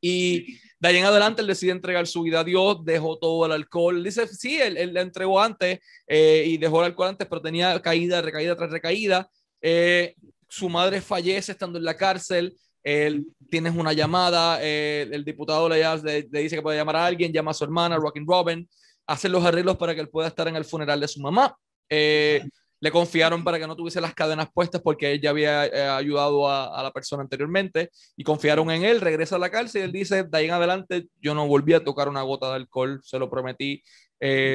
Y 0.00 0.58
de 0.78 0.88
ahí 0.88 0.96
en 0.96 1.04
adelante 1.04 1.42
él 1.42 1.48
decide 1.48 1.72
entregar 1.72 2.06
su 2.06 2.22
vida 2.22 2.40
a 2.40 2.44
Dios, 2.44 2.84
dejó 2.84 3.18
todo 3.18 3.46
el 3.46 3.52
alcohol. 3.52 4.02
Dice, 4.02 4.26
sí, 4.26 4.60
él, 4.60 4.76
él 4.76 4.92
le 4.92 5.00
entregó 5.00 5.40
antes 5.40 5.80
eh, 6.06 6.44
y 6.46 6.58
dejó 6.58 6.80
el 6.80 6.86
alcohol 6.86 7.08
antes, 7.08 7.26
pero 7.28 7.40
tenía 7.40 7.80
caída, 7.80 8.20
recaída 8.20 8.56
tras 8.56 8.70
recaída. 8.70 9.28
Eh, 9.60 10.14
su 10.48 10.68
madre 10.68 11.00
fallece 11.00 11.52
estando 11.52 11.78
en 11.78 11.84
la 11.84 11.96
cárcel. 11.96 12.56
Él 12.82 13.26
tienes 13.48 13.74
una 13.76 13.92
llamada, 13.92 14.58
eh, 14.60 15.08
el 15.12 15.24
diputado 15.24 15.68
le, 15.68 15.84
dice 16.30 16.56
que 16.56 16.62
puede 16.62 16.78
llamar 16.78 16.96
a 16.96 17.06
alguien, 17.06 17.32
llama 17.32 17.52
a 17.52 17.54
su 17.54 17.64
hermana, 17.64 17.96
Rockin' 17.96 18.26
Robin, 18.26 18.68
hace 19.06 19.28
los 19.28 19.44
arreglos 19.44 19.76
para 19.76 19.94
que 19.94 20.00
él 20.00 20.08
pueda 20.08 20.28
estar 20.28 20.48
en 20.48 20.56
el 20.56 20.64
funeral 20.64 21.00
de 21.00 21.08
su 21.08 21.20
mamá. 21.20 21.54
Eh, 21.88 22.42
le 22.80 22.90
confiaron 22.90 23.44
para 23.44 23.60
que 23.60 23.66
no 23.66 23.76
tuviese 23.76 24.00
las 24.00 24.14
cadenas 24.14 24.48
puestas 24.52 24.80
porque 24.82 25.12
él 25.12 25.20
ya 25.20 25.30
había 25.30 25.66
eh, 25.66 25.82
ayudado 25.86 26.50
a, 26.50 26.82
la 26.82 26.90
persona 26.90 27.22
anteriormente 27.22 27.90
y 28.16 28.24
confiaron 28.24 28.68
en 28.72 28.82
él, 28.82 29.00
regresa 29.00 29.36
a 29.36 29.38
la 29.38 29.50
cárcel 29.50 29.82
y 29.82 29.84
él 29.84 29.92
dice, 29.92 30.24
de 30.24 30.38
ahí 30.38 30.46
en 30.46 30.52
adelante 30.52 31.06
yo 31.20 31.34
no 31.34 31.46
volví 31.46 31.74
a 31.74 31.84
tocar 31.84 32.08
una 32.08 32.22
gota 32.22 32.48
de 32.48 32.56
alcohol, 32.56 33.00
se 33.04 33.20
lo 33.20 33.30
prometí 33.30 33.82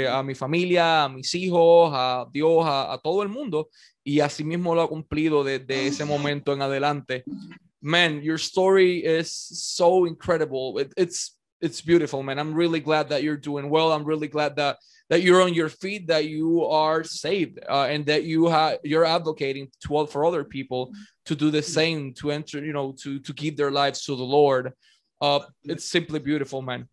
a 0.09 0.23
mi 0.23 0.33
familia, 0.33 1.03
a 1.03 1.09
mis 1.09 1.35
hijos, 1.35 1.91
a 1.93 2.25
Dios, 2.31 2.63
a, 2.65 2.99
todo 3.03 3.21
el 3.21 3.29
mundo 3.29 3.69
y 4.03 4.21
así 4.21 4.43
mismo 4.43 4.73
lo 4.73 4.81
ha 4.81 4.89
cumplido 4.89 5.43
desde 5.43 5.87
ese 5.87 6.03
momento 6.03 6.53
en 6.53 6.61
adelante 6.61 7.23
man, 7.81 8.21
your 8.21 8.37
story 8.37 8.97
is 9.03 9.31
so 9.31 10.05
incredible. 10.05 10.77
It, 10.79 10.93
it's 10.97 11.35
it's 11.59 11.81
beautiful, 11.81 12.21
man. 12.21 12.37
I'm 12.39 12.53
really 12.53 12.79
glad 12.79 13.09
that 13.09 13.23
you're 13.23 13.37
doing 13.37 13.69
well. 13.69 13.91
I'm 13.91 14.03
really 14.03 14.27
glad 14.27 14.55
that 14.57 14.77
that 15.09 15.21
you're 15.21 15.41
on 15.41 15.53
your 15.53 15.69
feet, 15.69 16.07
that 16.07 16.25
you 16.25 16.65
are 16.65 17.03
saved, 17.03 17.59
uh, 17.69 17.83
and 17.85 18.05
that 18.07 18.23
you 18.23 18.47
have 18.47 18.79
you're 18.83 19.05
advocating 19.05 19.69
to 19.81 19.95
all 19.95 20.05
for 20.05 20.25
other 20.25 20.43
people 20.43 20.91
to 21.25 21.35
do 21.35 21.49
the 21.49 21.61
same, 21.61 22.13
to 22.15 22.31
enter, 22.31 22.63
you 22.63 22.73
know, 22.73 22.93
to 23.03 23.19
to 23.19 23.33
give 23.33 23.57
their 23.57 23.71
lives 23.71 24.05
to 24.05 24.15
the 24.15 24.23
Lord. 24.23 24.73
Uh, 25.21 25.39
it's 25.63 25.85
simply 25.85 26.19
beautiful, 26.19 26.61
man. 26.61 26.87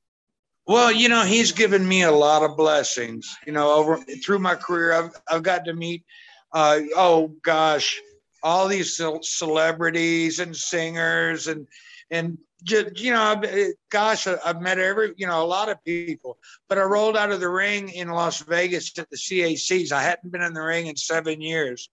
Well, 0.66 0.90
you 0.90 1.10
know, 1.10 1.24
he's 1.24 1.52
given 1.52 1.86
me 1.86 2.02
a 2.02 2.12
lot 2.12 2.42
of 2.42 2.56
blessings. 2.56 3.36
You 3.46 3.52
know, 3.52 3.72
over 3.74 3.98
through 4.24 4.38
my 4.38 4.54
career, 4.54 4.92
I've 4.92 5.10
I've 5.28 5.42
got 5.42 5.64
to 5.66 5.74
meet. 5.74 6.04
Uh, 6.52 6.80
oh 6.96 7.34
gosh, 7.42 8.00
all 8.44 8.68
these 8.68 9.00
celebrities 9.22 10.38
and 10.38 10.54
singers 10.54 11.48
and 11.48 11.66
and 12.10 12.38
just, 12.62 13.00
you 13.00 13.12
know, 13.12 13.42
gosh, 13.90 14.26
I've 14.26 14.60
met 14.60 14.78
every, 14.78 15.12
you 15.16 15.26
know, 15.26 15.42
a 15.42 15.46
lot 15.46 15.68
of 15.68 15.82
people. 15.84 16.38
But 16.68 16.78
I 16.78 16.82
rolled 16.82 17.16
out 17.16 17.32
of 17.32 17.40
the 17.40 17.48
ring 17.48 17.88
in 17.88 18.08
Las 18.08 18.40
Vegas 18.40 18.96
at 18.98 19.10
the 19.10 19.16
CACs. 19.16 19.90
I 19.90 20.02
hadn't 20.02 20.30
been 20.30 20.42
in 20.42 20.54
the 20.54 20.62
ring 20.62 20.86
in 20.86 20.96
seven 20.96 21.40
years, 21.40 21.90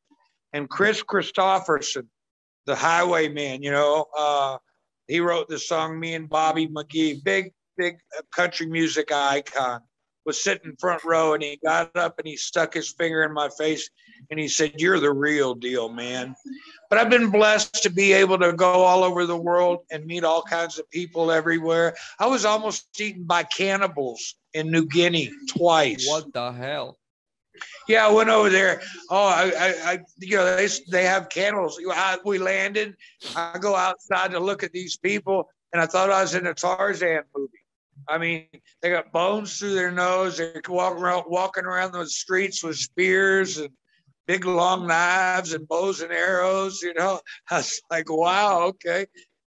And 0.53 0.69
Kris 0.69 1.01
Kristofferson, 1.01 2.07
the 2.65 2.75
highwayman, 2.75 3.63
you 3.63 3.71
know, 3.71 4.05
uh, 4.17 4.57
he 5.07 5.19
wrote 5.19 5.49
the 5.49 5.59
song 5.59 5.99
Me 5.99 6.13
and 6.13 6.29
Bobby 6.29 6.67
McGee, 6.67 7.23
big, 7.23 7.53
big 7.77 7.97
country 8.33 8.67
music 8.67 9.11
icon, 9.11 9.81
was 10.25 10.43
sitting 10.43 10.71
in 10.71 10.75
front 10.77 11.03
row 11.03 11.33
and 11.33 11.43
he 11.43 11.59
got 11.63 11.95
up 11.95 12.19
and 12.19 12.27
he 12.27 12.37
stuck 12.37 12.73
his 12.73 12.91
finger 12.91 13.23
in 13.23 13.33
my 13.33 13.49
face 13.57 13.89
and 14.29 14.39
he 14.39 14.47
said, 14.47 14.73
You're 14.77 14.99
the 14.99 15.11
real 15.11 15.55
deal, 15.55 15.89
man. 15.89 16.35
But 16.89 16.99
I've 16.99 17.09
been 17.09 17.29
blessed 17.29 17.81
to 17.83 17.89
be 17.89 18.13
able 18.13 18.37
to 18.39 18.53
go 18.53 18.65
all 18.65 19.03
over 19.03 19.25
the 19.25 19.37
world 19.37 19.79
and 19.91 20.05
meet 20.05 20.23
all 20.23 20.43
kinds 20.43 20.77
of 20.77 20.89
people 20.91 21.31
everywhere. 21.31 21.95
I 22.19 22.27
was 22.27 22.45
almost 22.45 22.99
eaten 22.99 23.23
by 23.23 23.43
cannibals 23.43 24.35
in 24.53 24.71
New 24.71 24.85
Guinea 24.85 25.31
twice. 25.49 26.07
What 26.07 26.33
the 26.33 26.51
hell? 26.51 26.97
Yeah, 27.87 28.07
I 28.07 28.11
went 28.11 28.29
over 28.29 28.49
there. 28.49 28.81
Oh, 29.09 29.27
I, 29.27 29.51
I, 29.57 29.91
I 29.91 29.99
you 30.19 30.37
know, 30.37 30.55
they, 30.55 30.67
they 30.89 31.03
have 31.03 31.29
candles. 31.29 31.79
I, 31.89 32.17
we 32.25 32.39
landed. 32.39 32.95
I 33.35 33.57
go 33.59 33.75
outside 33.75 34.31
to 34.31 34.39
look 34.39 34.63
at 34.63 34.71
these 34.71 34.97
people, 34.97 35.49
and 35.73 35.81
I 35.81 35.85
thought 35.85 36.09
I 36.09 36.21
was 36.21 36.35
in 36.35 36.47
a 36.47 36.53
Tarzan 36.53 37.23
movie. 37.35 37.60
I 38.07 38.17
mean, 38.17 38.47
they 38.81 38.89
got 38.89 39.11
bones 39.11 39.57
through 39.57 39.75
their 39.75 39.91
nose. 39.91 40.37
They're 40.37 40.61
walking 40.67 41.03
around, 41.03 41.25
walking 41.27 41.65
around 41.65 41.93
the 41.93 42.05
streets 42.07 42.63
with 42.63 42.77
spears 42.77 43.57
and 43.57 43.69
big 44.27 44.45
long 44.45 44.87
knives 44.87 45.53
and 45.53 45.67
bows 45.67 46.01
and 46.01 46.11
arrows. 46.11 46.81
You 46.81 46.93
know, 46.93 47.21
I 47.49 47.57
was 47.57 47.81
like, 47.89 48.09
wow, 48.09 48.61
okay. 48.69 49.05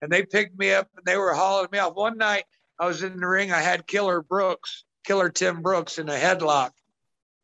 And 0.01 0.11
they 0.11 0.25
picked 0.25 0.59
me 0.59 0.73
up 0.73 0.89
and 0.97 1.05
they 1.05 1.17
were 1.17 1.35
hauling 1.35 1.69
me 1.73 1.79
off. 1.79 1.95
One 1.95 2.19
night, 2.19 2.45
I 2.79 2.87
was 2.87 3.03
in 3.03 3.19
the 3.19 3.27
ring. 3.27 3.53
I 3.53 3.61
had 3.61 3.87
Killer 3.87 4.23
Brooks, 4.23 4.85
Killer 5.05 5.31
Tim 5.31 5.63
Brooks, 5.63 5.99
in 5.99 6.09
a 6.09 6.15
headlock 6.15 6.71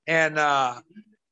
and 0.09 0.39
uh, 0.39 0.81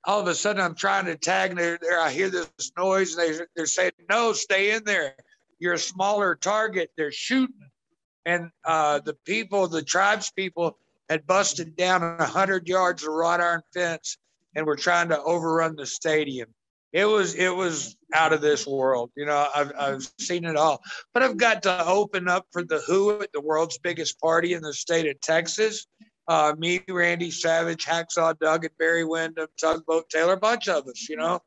all 0.05 0.21
of 0.21 0.29
a 0.29 0.35
sudden, 0.35 0.63
I'm 0.63 0.75
trying 0.75 1.07
to 1.07 1.17
tag, 1.17 1.57
there, 1.57 1.79
there 1.81 1.99
I 1.99 2.11
hear 2.11 2.29
this 2.29 2.71
noise, 2.77 3.17
and 3.17 3.35
they, 3.35 3.45
they're 3.57 3.67
saying, 3.67 3.93
"No, 4.09 4.35
stay 4.35 4.73
in 4.73 4.85
there. 4.85 5.17
You're 5.59 5.73
a 5.73 5.79
smaller 5.79 6.37
target. 6.37 6.91
They're 6.97 7.11
shooting." 7.11 7.57
And 8.27 8.51
uh, 8.65 8.99
the 9.01 9.15
people, 9.25 9.69
the 9.69 9.83
tribes 9.83 10.31
people, 10.31 10.77
had 11.09 11.27
busted 11.27 11.77
down 11.77 12.03
a 12.03 12.27
hundred 12.27 12.69
yards 12.69 13.03
of 13.05 13.15
wrought 13.15 13.41
iron 13.41 13.63
fence, 13.73 14.19
and 14.55 14.67
were 14.67 14.77
trying 14.77 15.09
to 15.09 15.23
overrun 15.23 15.77
the 15.77 15.87
stadium. 15.87 16.49
It 16.93 17.05
was 17.07 17.35
it 17.35 17.55
was 17.55 17.97
out 18.13 18.35
of 18.35 18.43
this 18.43 18.67
world. 18.67 19.11
You 19.17 19.27
know, 19.27 19.49
I've 19.55 19.73
I've 19.79 20.13
seen 20.19 20.45
it 20.45 20.57
all, 20.57 20.83
but 21.15 21.23
I've 21.23 21.37
got 21.39 21.63
to 21.63 21.87
open 21.87 22.29
up 22.29 22.47
for 22.53 22.63
the 22.63 22.81
Who 22.87 23.23
at 23.23 23.33
the 23.33 23.41
world's 23.41 23.79
biggest 23.79 24.21
party 24.21 24.53
in 24.53 24.63
the 24.63 24.75
state 24.75 25.07
of 25.07 25.21
Texas 25.21 25.87
uh, 26.29 26.55
me, 26.59 26.81
Randy 26.89 27.31
Savage, 27.31 27.85
Hacksaw 27.85 28.39
Doug, 28.39 28.65
and 28.65 28.79
Barry 28.79 29.05
Windham, 29.05 29.49
Tugboat 29.61 30.09
Taylor, 30.11 30.35
a 30.35 30.39
bunch 30.39 30.69
of 30.69 30.87
us. 30.89 31.09
You 31.09 31.17
know, 31.17 31.41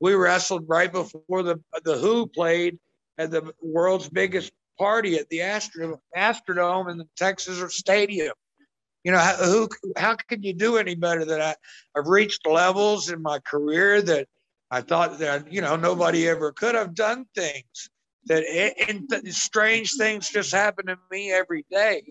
we 0.00 0.14
wrestled 0.14 0.68
right 0.68 0.92
before 0.92 1.42
the 1.42 1.60
the 1.84 1.96
Who 1.96 2.26
played 2.26 2.78
at 3.18 3.30
the 3.30 3.52
world's 3.62 4.08
biggest 4.08 4.52
party 4.78 5.16
at 5.16 5.28
the 5.28 5.42
Astro, 5.42 6.00
Astrodome 6.16 6.90
in 6.90 6.98
the 6.98 7.08
Texas 7.16 7.60
or 7.60 7.70
Stadium. 7.70 8.34
You 9.04 9.12
know, 9.12 9.18
how, 9.18 9.36
who 9.36 9.68
how 9.96 10.16
could 10.16 10.44
you 10.44 10.52
do 10.52 10.78
any 10.78 10.96
better 10.96 11.24
than 11.24 11.40
I? 11.40 11.54
I've 11.96 12.08
reached 12.08 12.46
levels 12.46 13.08
in 13.08 13.22
my 13.22 13.38
career 13.38 14.02
that 14.02 14.26
I 14.70 14.80
thought 14.80 15.20
that 15.20 15.52
you 15.52 15.60
know 15.60 15.76
nobody 15.76 16.28
ever 16.28 16.52
could 16.52 16.74
have 16.74 16.94
done 16.94 17.26
things 17.34 17.88
that 18.26 18.44
and 18.88 19.08
strange 19.34 19.94
things 19.96 20.30
just 20.30 20.52
happen 20.52 20.86
to 20.86 20.96
me 21.10 21.32
every 21.32 21.64
day. 21.70 22.02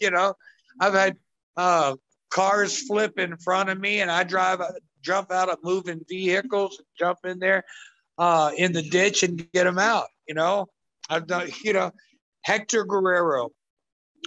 You 0.00 0.10
know, 0.10 0.34
I've 0.80 0.94
had 0.94 1.16
uh, 1.56 1.96
cars 2.30 2.86
flip 2.86 3.18
in 3.18 3.36
front 3.36 3.70
of 3.70 3.78
me 3.78 4.00
and 4.00 4.10
I 4.10 4.24
drive, 4.24 4.60
jump 5.02 5.30
out 5.30 5.48
of 5.48 5.58
moving 5.62 6.00
vehicles, 6.08 6.78
and 6.78 6.86
jump 6.98 7.18
in 7.24 7.38
there 7.38 7.64
uh, 8.18 8.50
in 8.56 8.72
the 8.72 8.82
ditch 8.82 9.22
and 9.22 9.50
get 9.52 9.64
them 9.64 9.78
out. 9.78 10.06
You 10.28 10.34
know, 10.34 10.66
I've 11.08 11.26
done, 11.26 11.50
you 11.64 11.72
know, 11.72 11.92
Hector 12.42 12.84
Guerrero, 12.84 13.50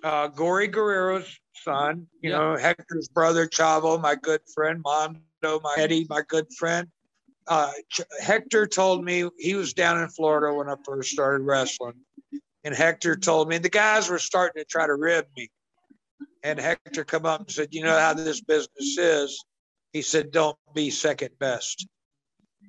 uh, 0.04 0.28
Gory 0.28 0.68
Guerrero's 0.68 1.40
son, 1.64 2.08
you 2.22 2.32
yeah. 2.32 2.38
know, 2.38 2.58
Hector's 2.58 3.08
brother, 3.08 3.48
Chavo, 3.48 4.00
my 4.02 4.16
good 4.16 4.42
friend, 4.54 4.82
Mando, 4.84 5.60
my 5.62 5.76
Eddie, 5.78 6.06
my 6.10 6.22
good 6.28 6.48
friend. 6.58 6.88
Uh, 7.48 7.72
Ch- 7.90 8.02
Hector 8.22 8.68
told 8.68 9.04
me 9.04 9.30
he 9.38 9.56
was 9.56 9.74
down 9.74 10.02
in 10.02 10.08
Florida 10.10 10.54
when 10.54 10.70
I 10.70 10.76
first 10.86 11.12
started 11.12 11.44
wrestling. 11.44 11.96
And 12.64 12.74
Hector 12.74 13.18
told 13.18 13.50
me 13.50 13.58
the 13.58 13.70
guys 13.70 14.10
were 14.10 14.20
starting 14.20 14.62
to 14.62 14.66
try 14.66 14.88
to 14.88 14.96
rib 14.96 15.26
me 15.36 15.50
and 16.44 16.60
Hector 16.60 17.04
come 17.06 17.26
up 17.26 17.42
and 17.42 17.52
said, 17.52 17.70
"You 17.74 17.84
know 17.84 17.98
how 17.98 18.14
this 18.14 18.42
business 18.42 18.98
is." 18.98 19.44
He 19.94 20.02
said, 20.02 20.32
"Don't 20.32 20.58
be 20.74 20.92
second 20.92 21.40
best." 21.40 21.88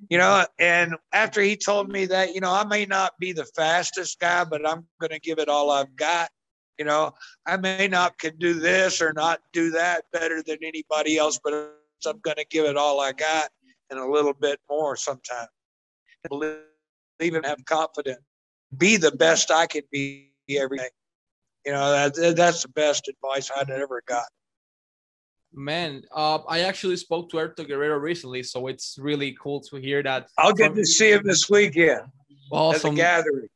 You 0.09 0.17
know, 0.17 0.45
and 0.59 0.95
after 1.13 1.41
he 1.41 1.55
told 1.57 1.91
me 1.91 2.05
that, 2.07 2.35
you 2.35 2.41
know, 2.41 2.51
I 2.51 2.63
may 2.63 2.85
not 2.85 3.13
be 3.19 3.33
the 3.33 3.45
fastest 3.45 4.19
guy, 4.19 4.43
but 4.43 4.67
I'm 4.67 4.85
going 4.99 5.11
to 5.11 5.19
give 5.19 5.39
it 5.39 5.49
all 5.49 5.71
I've 5.71 5.95
got. 5.95 6.29
You 6.77 6.85
know, 6.85 7.13
I 7.45 7.57
may 7.57 7.87
not 7.87 8.17
can 8.19 8.37
do 8.37 8.53
this 8.53 9.01
or 9.01 9.13
not 9.13 9.39
do 9.53 9.71
that 9.71 10.03
better 10.11 10.43
than 10.43 10.57
anybody 10.61 11.17
else, 11.17 11.39
but 11.43 11.53
I'm 12.05 12.19
going 12.19 12.37
to 12.37 12.45
give 12.49 12.65
it 12.65 12.77
all 12.77 12.99
I 12.99 13.13
got 13.13 13.49
and 13.89 13.99
a 13.99 14.05
little 14.05 14.33
bit 14.33 14.59
more 14.69 14.95
sometimes. 14.95 15.49
Believe 16.29 16.59
and 17.19 17.45
have 17.45 17.63
confidence. 17.65 18.19
Be 18.77 18.97
the 18.97 19.11
best 19.11 19.51
I 19.51 19.67
can 19.67 19.83
be 19.91 20.31
every 20.49 20.77
day. 20.77 20.89
You 21.65 21.71
know, 21.71 22.09
that, 22.09 22.35
that's 22.35 22.63
the 22.63 22.69
best 22.69 23.07
advice 23.07 23.49
I'd 23.55 23.69
ever 23.69 24.03
got. 24.07 24.25
Man, 25.55 26.03
uh, 26.13 26.39
I 26.49 26.61
actually 26.61 26.97
spoke 26.97 27.29
to 27.31 27.37
Hector 27.37 27.63
Guerrero 27.63 27.97
recently, 27.97 28.43
so 28.43 28.67
it's 28.67 28.97
really 28.99 29.37
cool 29.41 29.61
to 29.61 29.77
hear 29.77 30.03
that. 30.03 30.27
I'll 30.37 30.51
get 30.51 30.67
from- 30.67 30.75
to 30.77 30.85
see 30.85 31.11
him 31.11 31.23
this 31.23 31.49
weekend. 31.49 32.01
Awesome. 32.51 32.91
At 32.91 32.91
the 32.91 32.97
gathering. 32.97 33.47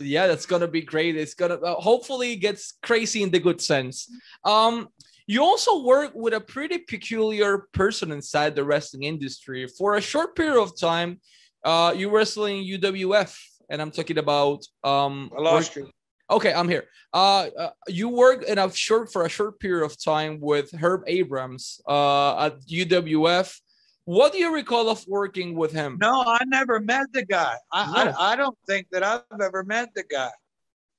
Yeah, 0.00 0.26
that's 0.28 0.46
gonna 0.46 0.68
be 0.68 0.82
great. 0.82 1.16
It's 1.16 1.34
gonna 1.34 1.54
uh, 1.54 1.74
hopefully 1.74 2.36
gets 2.36 2.74
crazy 2.82 3.22
in 3.22 3.30
the 3.30 3.40
good 3.40 3.60
sense. 3.60 4.08
Um, 4.44 4.88
you 5.26 5.42
also 5.42 5.82
work 5.82 6.12
with 6.14 6.34
a 6.34 6.40
pretty 6.40 6.78
peculiar 6.78 7.66
person 7.72 8.12
inside 8.12 8.54
the 8.54 8.64
wrestling 8.64 9.04
industry. 9.04 9.66
For 9.66 9.96
a 9.96 10.00
short 10.00 10.36
period 10.36 10.60
of 10.60 10.78
time, 10.78 11.20
uh, 11.64 11.94
you 11.96 12.10
wrestling 12.10 12.64
UWF, 12.64 13.36
and 13.70 13.82
I'm 13.82 13.90
talking 13.90 14.18
about 14.18 14.64
um. 14.84 15.30
I 15.36 15.40
lost 15.40 15.76
work- 15.76 15.86
you. 15.86 15.92
Okay, 16.30 16.52
I'm 16.52 16.68
here. 16.68 16.84
Uh, 17.12 17.48
uh, 17.58 17.70
you 17.88 18.08
worked 18.08 18.44
in 18.44 18.58
a 18.58 18.70
short 18.72 19.10
for 19.10 19.24
a 19.24 19.28
short 19.28 19.58
period 19.60 19.84
of 19.84 20.02
time 20.02 20.40
with 20.40 20.70
Herb 20.72 21.04
Abrams 21.06 21.80
uh, 21.88 22.46
at 22.46 22.60
UWF. 22.66 23.58
What 24.04 24.32
do 24.32 24.38
you 24.38 24.54
recall 24.54 24.90
of 24.90 25.06
working 25.06 25.54
with 25.54 25.72
him? 25.72 25.98
No, 26.00 26.22
I 26.22 26.38
never 26.46 26.80
met 26.80 27.06
the 27.12 27.24
guy. 27.24 27.54
I, 27.72 28.04
no. 28.04 28.10
I, 28.10 28.32
I, 28.32 28.36
don't 28.36 28.56
think 28.66 28.88
that 28.92 29.02
I've 29.02 29.40
ever 29.40 29.64
met 29.64 29.90
the 29.94 30.02
guy. 30.02 30.30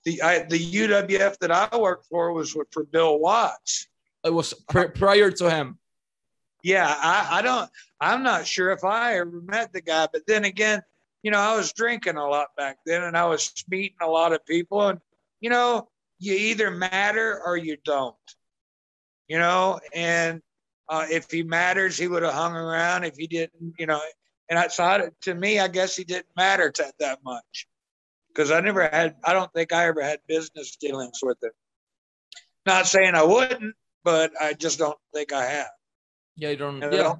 The 0.06 0.22
I, 0.22 0.40
the 0.44 0.60
UWF 0.60 1.38
that 1.40 1.52
I 1.52 1.76
worked 1.78 2.06
for 2.06 2.34
was 2.34 2.56
for 2.72 2.84
Bill 2.86 3.20
Watts. 3.20 3.88
It 4.24 4.34
was 4.34 4.54
pr- 4.68 4.88
prior 4.94 5.32
to 5.32 5.50
him. 5.50 5.78
Yeah, 6.64 6.88
I, 6.88 7.40
I 7.40 7.42
don't. 7.42 7.70
I'm 8.02 8.24
not 8.24 8.48
sure 8.48 8.72
if 8.72 8.84
I 8.84 9.18
ever 9.18 9.42
met 9.42 9.74
the 9.74 9.82
guy. 9.82 10.08
But 10.12 10.24
then 10.28 10.46
again, 10.46 10.82
you 11.24 11.32
know, 11.32 11.40
I 11.40 11.56
was 11.56 11.74
drinking 11.74 12.18
a 12.18 12.28
lot 12.28 12.48
back 12.58 12.78
then, 12.86 13.04
and 13.04 13.18
I 13.18 13.26
was 13.26 13.54
meeting 13.70 13.98
a 14.02 14.08
lot 14.08 14.34
of 14.34 14.46
people, 14.46 14.88
and 14.88 15.00
you 15.40 15.50
know, 15.50 15.88
you 16.20 16.34
either 16.34 16.72
matter 16.72 17.42
or 17.46 17.58
you 17.58 17.78
don't. 17.84 18.16
You 19.28 19.38
know, 19.38 19.80
and 19.94 20.42
uh, 20.90 21.06
if 21.10 21.30
he 21.30 21.44
matters, 21.44 21.98
he 21.98 22.08
would 22.08 22.24
have 22.24 22.34
hung 22.34 22.56
around. 22.56 23.04
If 23.04 23.16
he 23.16 23.28
didn't, 23.28 23.76
you 23.78 23.86
know, 23.86 24.02
and 24.50 24.58
outside 24.58 25.12
to 25.22 25.36
me, 25.36 25.60
I 25.60 25.68
guess 25.68 25.96
he 25.96 26.04
didn't 26.04 26.26
matter 26.36 26.72
to, 26.72 26.92
that 27.00 27.20
much 27.24 27.68
because 28.30 28.50
I 28.50 28.60
never 28.62 28.90
had. 28.90 29.16
I 29.24 29.34
don't 29.34 29.52
think 29.54 29.72
I 29.72 29.86
ever 29.86 30.02
had 30.02 30.20
business 30.28 30.76
dealings 30.78 31.20
with 31.22 31.38
him. 31.44 31.52
Not 32.66 32.88
saying 32.88 33.14
I 33.14 33.24
wouldn't, 33.24 33.76
but 34.04 34.32
I 34.42 34.54
just 34.54 34.80
don't 34.80 34.98
think 35.14 35.32
I 35.32 35.46
have. 35.46 35.70
Yeah, 36.36 36.50
you 36.50 36.58
don't. 36.58 36.82
yeah. 36.82 36.88
I 36.88 36.92
don't, 36.92 37.20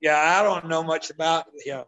yeah, 0.00 0.16
I 0.18 0.42
don't 0.42 0.68
know 0.68 0.82
much 0.82 1.10
about 1.10 1.46
him. 1.64 1.84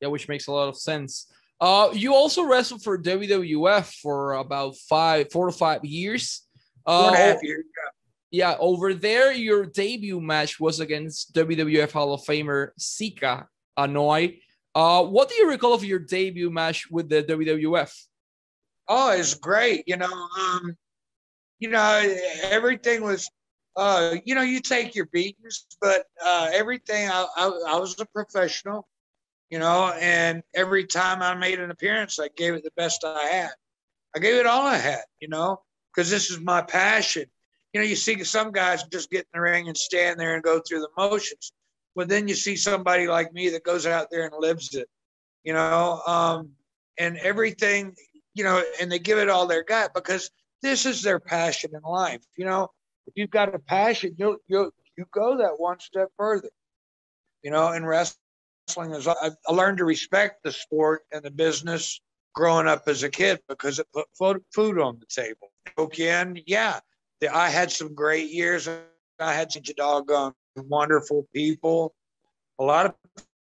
Yeah, 0.00 0.08
which 0.08 0.28
makes 0.28 0.46
a 0.46 0.52
lot 0.52 0.68
of 0.68 0.76
sense. 0.76 1.30
Uh, 1.60 1.90
you 1.92 2.14
also 2.14 2.44
wrestled 2.44 2.82
for 2.82 2.96
WWF 2.96 3.92
for 4.00 4.34
about 4.34 4.76
five, 4.76 5.30
four 5.32 5.46
to 5.46 5.52
five 5.52 5.84
years. 5.84 6.42
Uh, 6.86 7.02
Four 7.02 7.08
and 7.08 7.16
a 7.16 7.18
half 7.18 7.42
years. 7.42 7.64
Yeah. 8.30 8.50
yeah, 8.50 8.56
over 8.60 8.94
there, 8.94 9.32
your 9.32 9.66
debut 9.66 10.20
match 10.20 10.60
was 10.60 10.80
against 10.80 11.34
WWF 11.34 11.90
Hall 11.92 12.14
of 12.14 12.22
Famer 12.22 12.70
Sika 12.78 13.46
Anoa'i. 13.78 14.40
Uh, 14.74 15.02
what 15.02 15.28
do 15.28 15.34
you 15.34 15.48
recall 15.48 15.74
of 15.74 15.84
your 15.84 15.98
debut 15.98 16.50
match 16.50 16.88
with 16.90 17.08
the 17.08 17.22
WWF? 17.24 17.92
Oh, 18.86 19.10
it's 19.10 19.34
great. 19.34 19.84
You 19.86 19.96
know, 19.96 20.28
um, 20.40 20.76
you 21.58 21.68
know, 21.68 22.16
everything 22.44 23.02
was, 23.02 23.28
uh, 23.76 24.14
you 24.24 24.34
know, 24.34 24.42
you 24.42 24.60
take 24.60 24.94
your 24.94 25.06
beatings, 25.06 25.66
but 25.80 26.04
uh, 26.24 26.50
everything. 26.54 27.08
I, 27.08 27.26
I, 27.36 27.44
I 27.70 27.78
was 27.78 27.98
a 28.00 28.06
professional 28.06 28.86
you 29.50 29.58
know, 29.58 29.92
and 29.98 30.42
every 30.54 30.84
time 30.86 31.22
I 31.22 31.34
made 31.34 31.58
an 31.58 31.70
appearance, 31.70 32.18
I 32.18 32.28
gave 32.36 32.54
it 32.54 32.64
the 32.64 32.70
best 32.76 33.04
I 33.04 33.24
had. 33.24 33.50
I 34.14 34.18
gave 34.18 34.36
it 34.36 34.46
all 34.46 34.66
I 34.66 34.76
had, 34.76 35.02
you 35.20 35.28
know, 35.28 35.62
because 35.94 36.10
this 36.10 36.30
is 36.30 36.40
my 36.40 36.62
passion. 36.62 37.26
You 37.72 37.80
know, 37.80 37.86
you 37.86 37.96
see 37.96 38.22
some 38.24 38.52
guys 38.52 38.84
just 38.84 39.10
get 39.10 39.20
in 39.20 39.26
the 39.34 39.40
ring 39.40 39.68
and 39.68 39.76
stand 39.76 40.18
there 40.18 40.34
and 40.34 40.42
go 40.42 40.60
through 40.60 40.80
the 40.80 40.90
motions. 40.96 41.52
But 41.94 42.08
then 42.08 42.28
you 42.28 42.34
see 42.34 42.56
somebody 42.56 43.06
like 43.06 43.32
me 43.32 43.50
that 43.50 43.64
goes 43.64 43.86
out 43.86 44.08
there 44.10 44.24
and 44.24 44.34
lives 44.38 44.74
it, 44.74 44.88
you 45.44 45.52
know, 45.52 46.00
um, 46.06 46.52
and 46.98 47.16
everything, 47.18 47.94
you 48.34 48.44
know, 48.44 48.62
and 48.80 48.90
they 48.90 48.98
give 48.98 49.18
it 49.18 49.28
all 49.28 49.46
their 49.46 49.64
gut 49.64 49.92
because 49.94 50.30
this 50.62 50.86
is 50.86 51.02
their 51.02 51.20
passion 51.20 51.70
in 51.74 51.82
life. 51.82 52.22
You 52.36 52.44
know, 52.44 52.68
if 53.06 53.14
you've 53.16 53.30
got 53.30 53.54
a 53.54 53.58
passion, 53.58 54.14
you'll 54.18 54.36
you'll 54.46 54.70
you 54.96 55.06
go 55.12 55.38
that 55.38 55.58
one 55.58 55.80
step 55.80 56.08
further. 56.16 56.50
You 57.42 57.50
know, 57.50 57.68
and 57.68 57.86
wrestling 57.86 58.27
is 58.76 59.08
I, 59.08 59.30
I 59.46 59.52
learned 59.52 59.78
to 59.78 59.84
respect 59.84 60.42
the 60.42 60.52
sport 60.52 61.02
and 61.12 61.22
the 61.22 61.30
business 61.30 62.00
growing 62.34 62.66
up 62.66 62.84
as 62.86 63.02
a 63.02 63.10
kid 63.10 63.40
because 63.48 63.78
it 63.78 63.86
put 64.18 64.42
food 64.54 64.78
on 64.78 65.00
the 65.00 65.06
table. 65.06 65.50
Again, 65.76 66.40
yeah, 66.46 66.80
I 67.32 67.50
had 67.50 67.70
some 67.70 67.94
great 67.94 68.30
years. 68.30 68.68
I 68.68 69.32
had 69.32 69.50
such 69.50 69.68
a 69.68 69.74
doggone 69.74 70.32
wonderful 70.56 71.26
people. 71.34 71.94
A 72.58 72.64
lot 72.64 72.86
of 72.86 72.94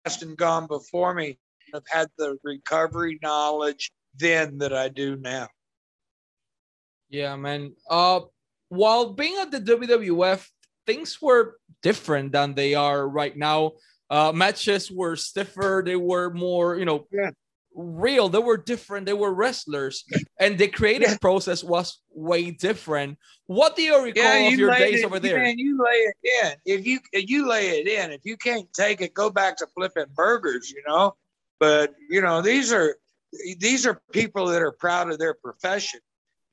past 0.04 0.22
and 0.22 0.36
gone 0.36 0.66
before 0.66 1.14
me 1.14 1.38
have 1.72 1.84
had 1.88 2.08
the 2.18 2.38
recovery 2.42 3.18
knowledge 3.22 3.90
then 4.18 4.58
that 4.58 4.72
I 4.72 4.88
do 4.88 5.16
now. 5.16 5.48
Yeah, 7.08 7.36
man. 7.36 7.74
Uh, 7.88 8.20
while 8.68 9.12
being 9.12 9.36
at 9.40 9.50
the 9.50 9.60
WWF, 9.60 10.46
things 10.86 11.20
were 11.20 11.58
different 11.82 12.32
than 12.32 12.54
they 12.54 12.74
are 12.74 13.08
right 13.08 13.36
now. 13.36 13.72
Uh, 14.08 14.32
matches 14.32 14.90
were 14.90 15.16
stiffer. 15.16 15.82
They 15.84 15.96
were 15.96 16.30
more, 16.30 16.76
you 16.76 16.84
know, 16.84 17.06
yeah. 17.10 17.30
real. 17.74 18.28
They 18.28 18.38
were 18.38 18.56
different. 18.56 19.06
They 19.06 19.12
were 19.12 19.34
wrestlers, 19.34 20.04
and 20.40 20.56
the 20.56 20.68
creative 20.68 21.10
yeah. 21.10 21.18
process 21.20 21.64
was 21.64 22.00
way 22.12 22.50
different. 22.52 23.18
What 23.46 23.76
do 23.76 23.82
you 23.82 24.02
recall 24.02 24.22
yeah, 24.22 24.48
you 24.48 24.54
of 24.54 24.58
your 24.58 24.74
days 24.76 25.00
it, 25.00 25.06
over 25.06 25.18
there? 25.18 25.38
Man, 25.38 25.58
you 25.58 25.78
lay 25.82 25.90
it 25.90 26.16
in. 26.44 26.52
If 26.64 26.86
you 26.86 27.00
if 27.12 27.28
you 27.28 27.48
lay 27.48 27.80
it 27.80 27.88
in, 27.88 28.12
if 28.12 28.20
you 28.24 28.36
can't 28.36 28.72
take 28.72 29.00
it, 29.00 29.14
go 29.14 29.30
back 29.30 29.56
to 29.58 29.66
flipping 29.74 30.06
burgers. 30.14 30.70
You 30.70 30.82
know, 30.86 31.16
but 31.58 31.94
you 32.08 32.20
know 32.20 32.42
these 32.42 32.72
are 32.72 32.96
these 33.58 33.86
are 33.86 34.00
people 34.12 34.46
that 34.46 34.62
are 34.62 34.72
proud 34.72 35.10
of 35.10 35.18
their 35.18 35.34
profession 35.34 36.00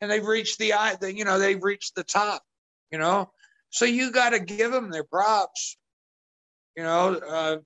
and 0.02 0.12
they've 0.12 0.26
reached 0.26 0.60
the 0.60 1.14
you 1.16 1.26
know 1.26 1.40
they've 1.40 1.64
reached 1.64 1.96
the 1.96 2.04
top 2.04 2.44
you 2.92 2.98
know 2.98 3.32
so 3.70 3.86
you 3.86 4.12
got 4.12 4.32
to 4.32 4.40
give 4.40 4.72
them 4.72 4.92
their 4.92 5.04
props 5.04 5.78
you 6.76 6.84
know 6.84 7.16
uh, 7.28 7.58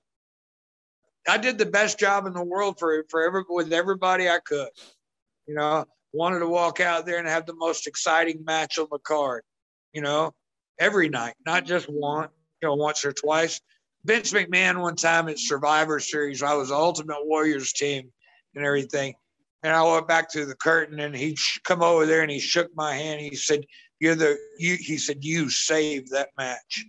i 1.28 1.38
did 1.38 1.58
the 1.58 1.66
best 1.66 2.00
job 2.00 2.26
in 2.26 2.34
the 2.34 2.44
world 2.44 2.78
for 2.80 3.04
for 3.10 3.24
every 3.24 3.44
with 3.50 3.72
everybody 3.74 4.30
i 4.30 4.40
could 4.46 4.70
you 5.48 5.56
know 5.56 5.86
wanted 6.14 6.40
to 6.40 6.48
walk 6.48 6.80
out 6.80 7.06
there 7.06 7.20
and 7.20 7.28
have 7.28 7.46
the 7.46 7.56
most 7.56 7.88
exciting 7.88 8.44
match 8.46 8.78
on 8.78 8.88
the 8.92 9.00
card 9.00 9.44
you 9.94 10.02
know 10.02 10.34
every 10.80 11.10
night 11.10 11.36
not 11.46 11.66
just 11.66 11.88
one 11.88 12.30
you 12.62 12.68
know 12.68 12.76
once 12.76 13.04
or 13.06 13.14
twice 13.14 13.62
vince 14.06 14.32
mcmahon 14.34 14.82
one 14.82 14.96
time 14.96 15.28
at 15.28 15.40
survivor 15.40 16.00
series 16.00 16.44
i 16.44 16.54
was 16.54 16.72
ultimate 16.72 17.26
warriors 17.26 17.74
team 17.74 18.12
and 18.56 18.66
everything 18.66 19.14
and 19.64 19.74
I 19.76 19.84
went 19.84 20.08
back 20.08 20.30
to 20.32 20.46
the 20.46 20.56
curtain 20.56 21.00
and 21.00 21.16
he 21.16 21.38
come 21.64 21.82
over 21.82 22.06
there 22.06 22.22
and 22.22 22.32
he 22.32 22.40
shook 22.40 22.70
my 22.76 22.94
hand. 22.96 23.22
He 23.22 23.36
said, 23.36 23.66
you're 24.00 24.16
the, 24.16 24.38
you, 24.60 24.78
he 24.80 24.98
said, 24.98 25.24
you 25.24 25.50
saved 25.50 26.12
that 26.12 26.30
match. 26.38 26.86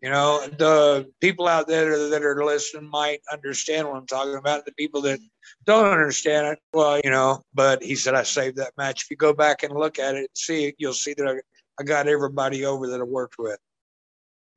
You 0.00 0.10
know, 0.10 0.46
the 0.58 1.10
people 1.20 1.48
out 1.48 1.66
there 1.66 2.08
that 2.10 2.22
are 2.22 2.44
listening 2.44 2.88
might 2.88 3.20
understand 3.32 3.88
what 3.88 3.96
I'm 3.96 4.06
talking 4.06 4.36
about. 4.36 4.64
The 4.64 4.72
people 4.72 5.00
that 5.02 5.18
don't 5.66 5.86
understand 5.86 6.46
it, 6.46 6.58
well, 6.72 7.00
you 7.02 7.10
know, 7.10 7.42
but 7.52 7.82
he 7.82 7.96
said, 7.96 8.14
I 8.14 8.22
saved 8.22 8.58
that 8.58 8.74
match. 8.78 9.02
If 9.02 9.10
you 9.10 9.16
go 9.16 9.32
back 9.32 9.64
and 9.64 9.74
look 9.74 9.98
at 9.98 10.14
it, 10.14 10.30
see 10.34 10.66
it, 10.66 10.76
you'll 10.78 10.92
see 10.92 11.14
that 11.14 11.26
I, 11.26 11.40
I 11.80 11.84
got 11.84 12.06
everybody 12.06 12.64
over 12.64 12.86
that 12.88 13.00
I 13.00 13.04
worked 13.04 13.38
with. 13.38 13.58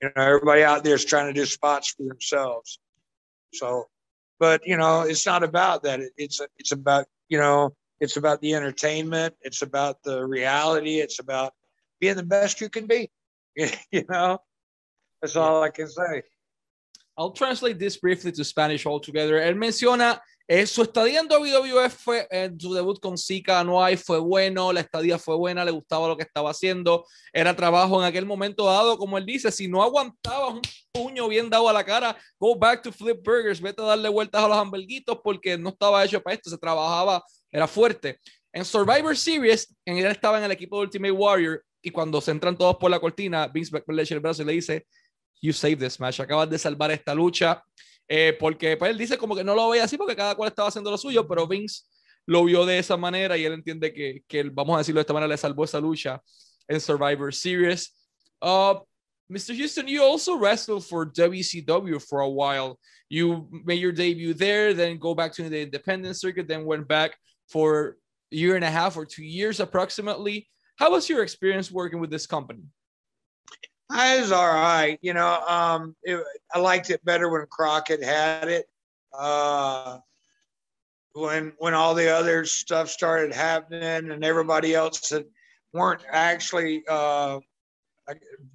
You 0.01 0.11
know, 0.15 0.23
everybody 0.23 0.63
out 0.63 0.83
there 0.83 0.95
is 0.95 1.05
trying 1.05 1.33
to 1.33 1.39
do 1.39 1.45
spots 1.47 1.95
for 1.97 2.03
themselves. 2.03 2.77
So 3.53 3.87
but 4.41 4.65
you 4.65 4.75
know 4.75 5.03
it's 5.03 5.25
not 5.25 5.43
about 5.43 5.83
that 5.83 6.01
it's 6.17 6.41
it's 6.57 6.73
about 6.73 7.05
you 7.29 7.37
know 7.37 7.73
it's 8.01 8.17
about 8.17 8.41
the 8.41 8.53
entertainment 8.53 9.33
it's 9.41 9.61
about 9.61 10.03
the 10.03 10.25
reality 10.25 10.99
it's 10.99 11.19
about 11.19 11.53
being 12.01 12.15
the 12.15 12.23
best 12.23 12.59
you 12.59 12.67
can 12.67 12.87
be 12.87 13.09
you 13.55 14.03
know 14.09 14.39
that's 15.21 15.35
all 15.35 15.63
i 15.63 15.69
can 15.69 15.87
say 15.87 16.23
i'll 17.17 17.31
translate 17.31 17.77
this 17.77 17.97
briefly 17.97 18.31
to 18.31 18.43
spanish 18.43 18.85
altogether. 18.85 19.35
Él 19.35 19.55
menciona 19.55 20.21
Eh, 20.53 20.67
su 20.67 20.81
estadía 20.81 21.21
en 21.21 21.29
WWF 21.29 21.93
fue 21.93 22.27
en 22.29 22.59
su 22.59 22.73
debut 22.73 22.99
con 22.99 23.17
Zika 23.17 23.61
Anuai 23.61 23.95
fue 23.95 24.19
bueno, 24.19 24.73
la 24.73 24.81
estadía 24.81 25.17
fue 25.17 25.33
buena, 25.37 25.63
le 25.63 25.71
gustaba 25.71 26.09
lo 26.09 26.17
que 26.17 26.23
estaba 26.23 26.49
haciendo, 26.49 27.05
era 27.31 27.55
trabajo 27.55 28.01
en 28.01 28.05
aquel 28.05 28.25
momento 28.25 28.65
dado, 28.65 28.97
como 28.97 29.17
él 29.17 29.25
dice, 29.25 29.49
si 29.49 29.69
no 29.69 29.81
aguantabas 29.81 30.55
un 30.55 30.61
puño 30.91 31.29
bien 31.29 31.49
dado 31.49 31.69
a 31.69 31.71
la 31.71 31.85
cara, 31.85 32.17
go 32.37 32.53
back 32.53 32.81
to 32.81 32.91
flip 32.91 33.23
burgers, 33.23 33.61
vete 33.61 33.81
a 33.81 33.85
darle 33.85 34.09
vueltas 34.09 34.43
a 34.43 34.47
los 34.49 34.57
hamburguitos 34.57 35.19
porque 35.23 35.57
no 35.57 35.69
estaba 35.69 36.03
hecho 36.03 36.21
para 36.21 36.33
esto, 36.33 36.49
se 36.49 36.57
trabajaba, 36.57 37.23
era 37.49 37.65
fuerte. 37.65 38.19
En 38.51 38.65
Survivor 38.65 39.15
Series, 39.15 39.73
él 39.85 40.05
estaba 40.05 40.37
en 40.37 40.43
el 40.43 40.51
equipo 40.51 40.79
de 40.79 40.83
Ultimate 40.83 41.13
Warrior 41.13 41.63
y 41.81 41.91
cuando 41.91 42.19
se 42.19 42.31
entran 42.31 42.57
todos 42.57 42.75
por 42.75 42.91
la 42.91 42.99
cortina, 42.99 43.47
Vince 43.47 43.71
McMahon 43.71 43.95
le 43.95 44.03
echa 44.03 44.15
el 44.15 44.19
brazo 44.19 44.41
y 44.41 44.45
le 44.47 44.51
dice, 44.51 44.85
you 45.41 45.51
saved 45.51 45.81
this 45.81 45.99
match, 45.99 46.19
acabas 46.19 46.49
de 46.49 46.57
salvar 46.57 46.91
esta 46.91 47.13
lucha. 47.13 47.61
Eh, 48.07 48.35
porque 48.37 48.75
pues, 48.75 48.91
él 48.91 48.97
dice 48.97 49.17
como 49.17 49.35
que 49.35 49.43
no 49.43 49.55
lo 49.55 49.69
veía 49.69 49.85
así 49.85 49.97
porque 49.97 50.15
cada 50.17 50.35
cual 50.35 50.49
estaba 50.49 50.67
haciendo 50.67 50.91
lo 50.91 50.97
suyo, 50.97 51.25
pero 51.27 51.47
Vince 51.47 51.83
lo 52.25 52.43
vio 52.43 52.65
de 52.65 52.77
esa 52.77 52.97
manera 52.97 53.37
y 53.37 53.45
él 53.45 53.53
entiende 53.53 53.93
que, 53.93 54.23
que 54.27 54.43
vamos 54.43 54.75
a 54.75 54.79
decirlo 54.79 54.99
de 54.99 55.03
esta 55.03 55.13
manera, 55.13 55.29
le 55.29 55.37
salvó 55.37 55.63
esa 55.63 55.79
lucha 55.79 56.21
en 56.67 56.79
Survivor 56.79 57.33
Series. 57.33 57.95
Uh, 58.41 58.79
Mr. 59.29 59.55
Houston, 59.55 59.87
you 59.87 60.03
also 60.03 60.37
wrestled 60.37 60.85
for 60.85 61.05
WCW 61.05 62.01
for 62.01 62.19
a 62.19 62.29
while. 62.29 62.77
You 63.07 63.47
made 63.65 63.79
your 63.79 63.93
debut 63.93 64.33
there, 64.33 64.73
then 64.73 64.97
go 64.97 65.15
back 65.15 65.31
to 65.33 65.49
the 65.49 65.61
independent 65.61 66.17
circuit, 66.17 66.47
then 66.47 66.65
went 66.65 66.87
back 66.87 67.17
for 67.47 67.95
a 68.31 68.35
year 68.35 68.55
and 68.55 68.65
a 68.65 68.69
half 68.69 68.97
or 68.97 69.05
two 69.05 69.23
years 69.23 69.61
approximately. 69.61 70.49
How 70.75 70.91
was 70.91 71.07
your 71.07 71.23
experience 71.23 71.71
working 71.71 72.01
with 72.01 72.09
this 72.09 72.27
company? 72.27 72.63
I 73.93 74.19
was 74.19 74.31
all 74.31 74.47
right. 74.47 74.97
You 75.01 75.13
know, 75.13 75.41
um, 75.47 75.95
it, 76.03 76.23
I 76.53 76.59
liked 76.59 76.89
it 76.89 77.03
better 77.03 77.29
when 77.29 77.45
Crockett 77.49 78.03
had 78.03 78.47
it. 78.47 78.67
Uh, 79.17 79.99
when 81.13 81.53
when 81.57 81.73
all 81.73 81.93
the 81.93 82.09
other 82.09 82.45
stuff 82.45 82.89
started 82.89 83.33
happening 83.33 84.11
and 84.11 84.23
everybody 84.23 84.73
else 84.73 85.09
that 85.09 85.27
weren't 85.73 86.01
actually 86.09 86.83
uh, 86.87 87.39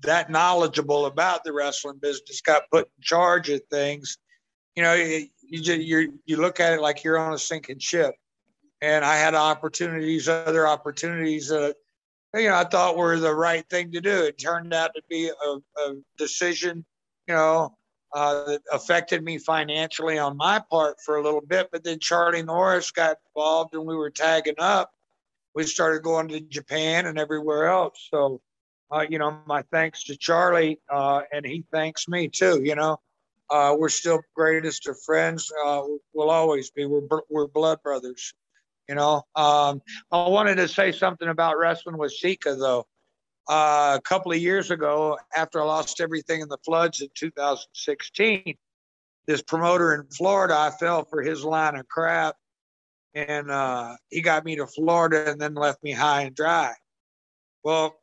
that 0.03 0.31
knowledgeable 0.31 1.07
about 1.07 1.45
the 1.45 1.53
wrestling 1.53 1.99
business 2.01 2.41
got 2.41 2.63
put 2.73 2.87
in 2.87 3.03
charge 3.03 3.51
of 3.51 3.61
things. 3.71 4.19
You 4.75 4.83
know, 4.83 4.95
you 4.95 5.29
you, 5.43 5.75
you, 5.75 6.19
you 6.25 6.37
look 6.39 6.61
at 6.61 6.73
it 6.73 6.81
like 6.81 7.05
you're 7.05 7.19
on 7.19 7.35
a 7.35 7.39
sinking 7.39 7.79
ship. 7.79 8.15
And 8.83 9.05
I 9.05 9.17
had 9.17 9.35
opportunities, 9.35 10.29
other 10.29 10.67
opportunities 10.67 11.49
that 11.49 11.77
you 12.35 12.49
know, 12.49 12.57
I 12.57 12.65
thought 12.65 12.97
were 12.97 13.19
the 13.19 13.35
right 13.35 13.69
thing 13.69 13.93
to 13.93 14.01
do. 14.01 14.25
It 14.25 14.39
turned 14.39 14.75
out 14.75 14.93
to 14.95 15.03
be 15.09 15.29
a, 15.29 15.81
a 15.81 15.95
decision, 16.19 16.85
you 17.27 17.35
know, 17.35 17.77
uh, 18.15 18.45
that 18.45 18.63
affected 18.73 19.23
me 19.23 19.39
financially 19.39 20.19
on 20.19 20.37
my 20.37 20.63
part 20.71 20.97
for 21.05 21.17
a 21.17 21.23
little 21.23 21.41
bit. 21.41 21.69
But 21.73 21.85
then 21.85 21.99
Charlie 21.99 22.43
Norris 22.43 22.91
got 22.91 23.17
involved 23.29 23.75
and 23.75 23.85
we 23.85 23.97
were 23.97 24.11
tagging 24.11 24.55
up. 24.59 24.93
We 25.55 25.65
started 25.65 26.03
going 26.03 26.29
to 26.29 26.41
Japan 26.41 27.07
and 27.07 27.19
everywhere 27.19 27.67
else. 27.67 28.09
So, 28.11 28.41
uh, 28.91 29.07
you 29.09 29.19
know, 29.19 29.39
my 29.47 29.63
thanks 29.73 30.05
to 30.05 30.17
Charlie, 30.17 30.79
uh, 30.89 31.23
and 31.33 31.45
he 31.45 31.65
thanks 31.73 32.09
me 32.09 32.29
too. 32.29 32.63
You 32.63 32.75
know, 32.75 33.01
uh, 33.51 33.75
we're 33.79 33.89
still 33.89 34.21
greatest 34.35 34.87
of 34.87 35.01
friends. 35.01 35.51
Uh, 35.65 35.83
we'll 36.13 36.31
always 36.31 36.71
be. 36.71 36.85
We're 36.85 37.01
we're 37.29 37.47
blood 37.49 37.83
brothers. 37.83 38.33
You 38.89 38.95
know, 38.95 39.23
um, 39.35 39.83
I 40.13 40.29
wanted 40.29 40.57
to 40.57 40.69
say 40.69 40.93
something 40.93 41.29
about 41.29 41.59
wrestling 41.59 41.99
with 41.99 42.13
Sika 42.13 42.55
though. 42.55 42.87
Uh, 43.49 43.97
a 43.97 44.01
couple 44.03 44.33
of 44.33 44.39
years 44.39 44.71
ago, 44.71 45.19
after 45.37 45.61
I 45.61 45.65
lost 45.65 46.01
everything 46.01 46.41
in 46.41 46.49
the 46.49 46.59
floods 46.65 47.01
in 47.01 47.09
2016, 47.15 48.57
this 49.27 49.43
promoter 49.43 49.95
in 49.95 50.07
Florida, 50.09 50.55
I 50.57 50.71
fell 50.71 51.05
for 51.05 51.23
his 51.23 51.45
line 51.45 51.77
of 51.77 51.87
crap, 51.87 52.37
and 53.15 53.51
uh, 53.51 53.97
he 54.09 54.21
got 54.21 54.45
me 54.45 54.57
to 54.57 54.67
Florida 54.67 55.31
and 55.31 55.41
then 55.41 55.55
left 55.55 55.83
me 55.83 55.93
high 55.93 56.23
and 56.23 56.35
dry. 56.35 56.75
Well, 57.63 57.97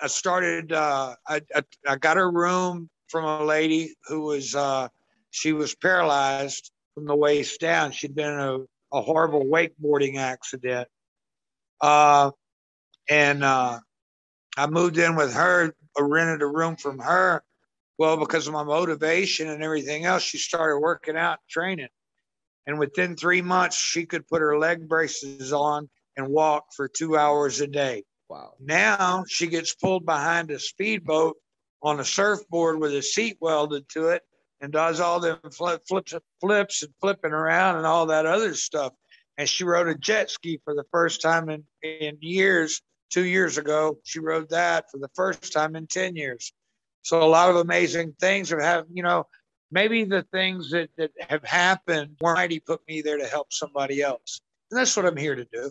I 0.00 0.06
started. 0.06 0.72
Uh, 0.72 1.14
I, 1.26 1.40
I, 1.54 1.62
I 1.86 1.96
got 1.96 2.18
a 2.18 2.26
room 2.26 2.88
from 3.08 3.24
a 3.24 3.44
lady 3.44 3.94
who 4.06 4.22
was 4.22 4.54
uh, 4.54 4.88
she 5.30 5.52
was 5.52 5.74
paralyzed 5.74 6.70
from 6.94 7.06
the 7.06 7.16
waist 7.16 7.60
down. 7.60 7.92
She'd 7.92 8.14
been 8.14 8.32
in 8.32 8.66
a 8.92 9.00
horrible 9.00 9.44
wakeboarding 9.44 10.16
accident. 10.16 10.88
Uh, 11.80 12.30
and 13.08 13.44
uh, 13.44 13.78
I 14.56 14.66
moved 14.66 14.98
in 14.98 15.16
with 15.16 15.34
her, 15.34 15.74
I 15.98 16.02
rented 16.02 16.42
a 16.42 16.46
room 16.46 16.76
from 16.76 16.98
her. 16.98 17.42
Well, 17.98 18.16
because 18.16 18.46
of 18.46 18.52
my 18.52 18.62
motivation 18.62 19.48
and 19.48 19.62
everything 19.62 20.04
else, 20.04 20.22
she 20.22 20.38
started 20.38 20.78
working 20.78 21.16
out 21.16 21.40
training. 21.50 21.88
And 22.66 22.78
within 22.78 23.16
three 23.16 23.42
months, 23.42 23.76
she 23.76 24.06
could 24.06 24.28
put 24.28 24.42
her 24.42 24.58
leg 24.58 24.88
braces 24.88 25.52
on 25.52 25.88
and 26.16 26.28
walk 26.28 26.66
for 26.76 26.86
two 26.86 27.16
hours 27.16 27.60
a 27.60 27.66
day. 27.66 28.04
Wow. 28.28 28.54
Now 28.60 29.24
she 29.26 29.46
gets 29.46 29.74
pulled 29.74 30.04
behind 30.04 30.50
a 30.50 30.58
speedboat 30.58 31.36
on 31.82 31.98
a 31.98 32.04
surfboard 32.04 32.78
with 32.78 32.94
a 32.94 33.02
seat 33.02 33.38
welded 33.40 33.88
to 33.90 34.08
it 34.08 34.22
and 34.60 34.72
does 34.72 35.00
all 35.00 35.20
them 35.20 35.38
flip, 35.52 35.82
flips, 35.88 36.14
flips 36.40 36.82
and 36.82 36.92
flipping 37.00 37.32
around 37.32 37.76
and 37.76 37.86
all 37.86 38.06
that 38.06 38.26
other 38.26 38.54
stuff. 38.54 38.92
And 39.36 39.48
she 39.48 39.64
rode 39.64 39.88
a 39.88 39.94
jet 39.94 40.30
ski 40.30 40.60
for 40.64 40.74
the 40.74 40.84
first 40.90 41.22
time 41.22 41.48
in, 41.48 41.64
in 41.82 42.18
years. 42.20 42.82
Two 43.10 43.24
years 43.24 43.56
ago, 43.56 43.98
she 44.04 44.20
rode 44.20 44.50
that 44.50 44.90
for 44.90 44.98
the 44.98 45.08
first 45.14 45.52
time 45.52 45.76
in 45.76 45.86
10 45.86 46.14
years. 46.14 46.52
So 47.02 47.22
a 47.22 47.24
lot 47.24 47.48
of 47.48 47.56
amazing 47.56 48.14
things 48.20 48.50
have, 48.50 48.60
have 48.60 48.84
you 48.92 49.02
know, 49.02 49.26
maybe 49.70 50.04
the 50.04 50.24
things 50.30 50.70
that, 50.72 50.90
that 50.98 51.12
have 51.28 51.42
happened, 51.42 52.16
Almighty 52.22 52.60
put 52.60 52.80
me 52.86 53.00
there 53.00 53.16
to 53.16 53.26
help 53.26 53.52
somebody 53.52 54.02
else. 54.02 54.40
And 54.70 54.78
that's 54.78 54.94
what 54.94 55.06
I'm 55.06 55.16
here 55.16 55.34
to 55.34 55.46
do. 55.50 55.70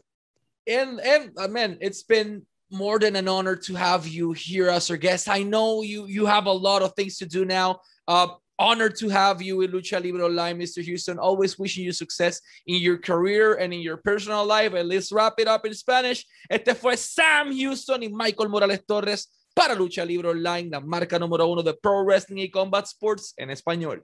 And, 0.65 0.99
and 0.99 1.31
uh, 1.37 1.47
man, 1.47 1.77
it's 1.79 2.01
been 2.03 2.43
more 2.69 2.99
than 2.99 3.15
an 3.15 3.27
honor 3.27 3.55
to 3.55 3.75
have 3.75 4.07
you 4.07 4.33
here 4.33 4.69
as 4.69 4.89
our 4.89 4.97
guest. 4.97 5.29
I 5.29 5.43
know 5.43 5.81
you 5.81 6.05
you 6.05 6.25
have 6.25 6.45
a 6.45 6.51
lot 6.51 6.81
of 6.81 6.93
things 6.95 7.17
to 7.19 7.25
do 7.25 7.45
now. 7.45 7.79
Uh, 8.07 8.27
honored 8.59 8.95
to 8.97 9.09
have 9.09 9.41
you 9.41 9.61
in 9.61 9.71
Lucha 9.71 10.01
Libre 10.01 10.25
Online, 10.25 10.57
Mr. 10.57 10.83
Houston. 10.83 11.19
Always 11.19 11.57
wishing 11.59 11.83
you 11.83 11.91
success 11.91 12.41
in 12.65 12.81
your 12.81 12.97
career 12.97 13.55
and 13.55 13.73
in 13.73 13.81
your 13.81 13.97
personal 13.97 14.45
life. 14.45 14.73
And 14.73 14.89
let's 14.89 15.11
wrap 15.11 15.33
it 15.39 15.47
up 15.47 15.65
in 15.65 15.73
Spanish. 15.73 16.25
Este 16.49 16.75
fue 16.75 16.95
Sam 16.95 17.51
Houston 17.51 18.01
y 18.03 18.09
Michael 18.11 18.49
Morales 18.49 18.81
Torres 18.87 19.27
para 19.55 19.75
Lucha 19.75 20.05
Libre 20.05 20.29
Online, 20.29 20.69
la 20.69 20.79
marca 20.79 21.17
número 21.17 21.47
uno 21.47 21.63
de 21.63 21.73
Pro 21.73 22.03
Wrestling 22.03 22.37
y 22.39 22.49
Combat 22.49 22.85
Sports 22.85 23.33
en 23.37 23.49
español. 23.49 24.01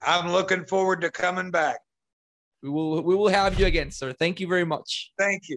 I'm 0.00 0.30
looking 0.30 0.64
forward 0.64 1.00
to 1.00 1.10
coming 1.10 1.50
back. 1.50 1.80
We 2.62 2.70
will 2.70 3.02
we 3.02 3.14
will 3.14 3.28
have 3.28 3.58
you 3.58 3.66
again, 3.66 3.90
sir. 3.90 4.12
Thank 4.12 4.40
you 4.40 4.46
very 4.46 4.64
much. 4.64 5.12
Thank 5.18 5.48
you. 5.48 5.56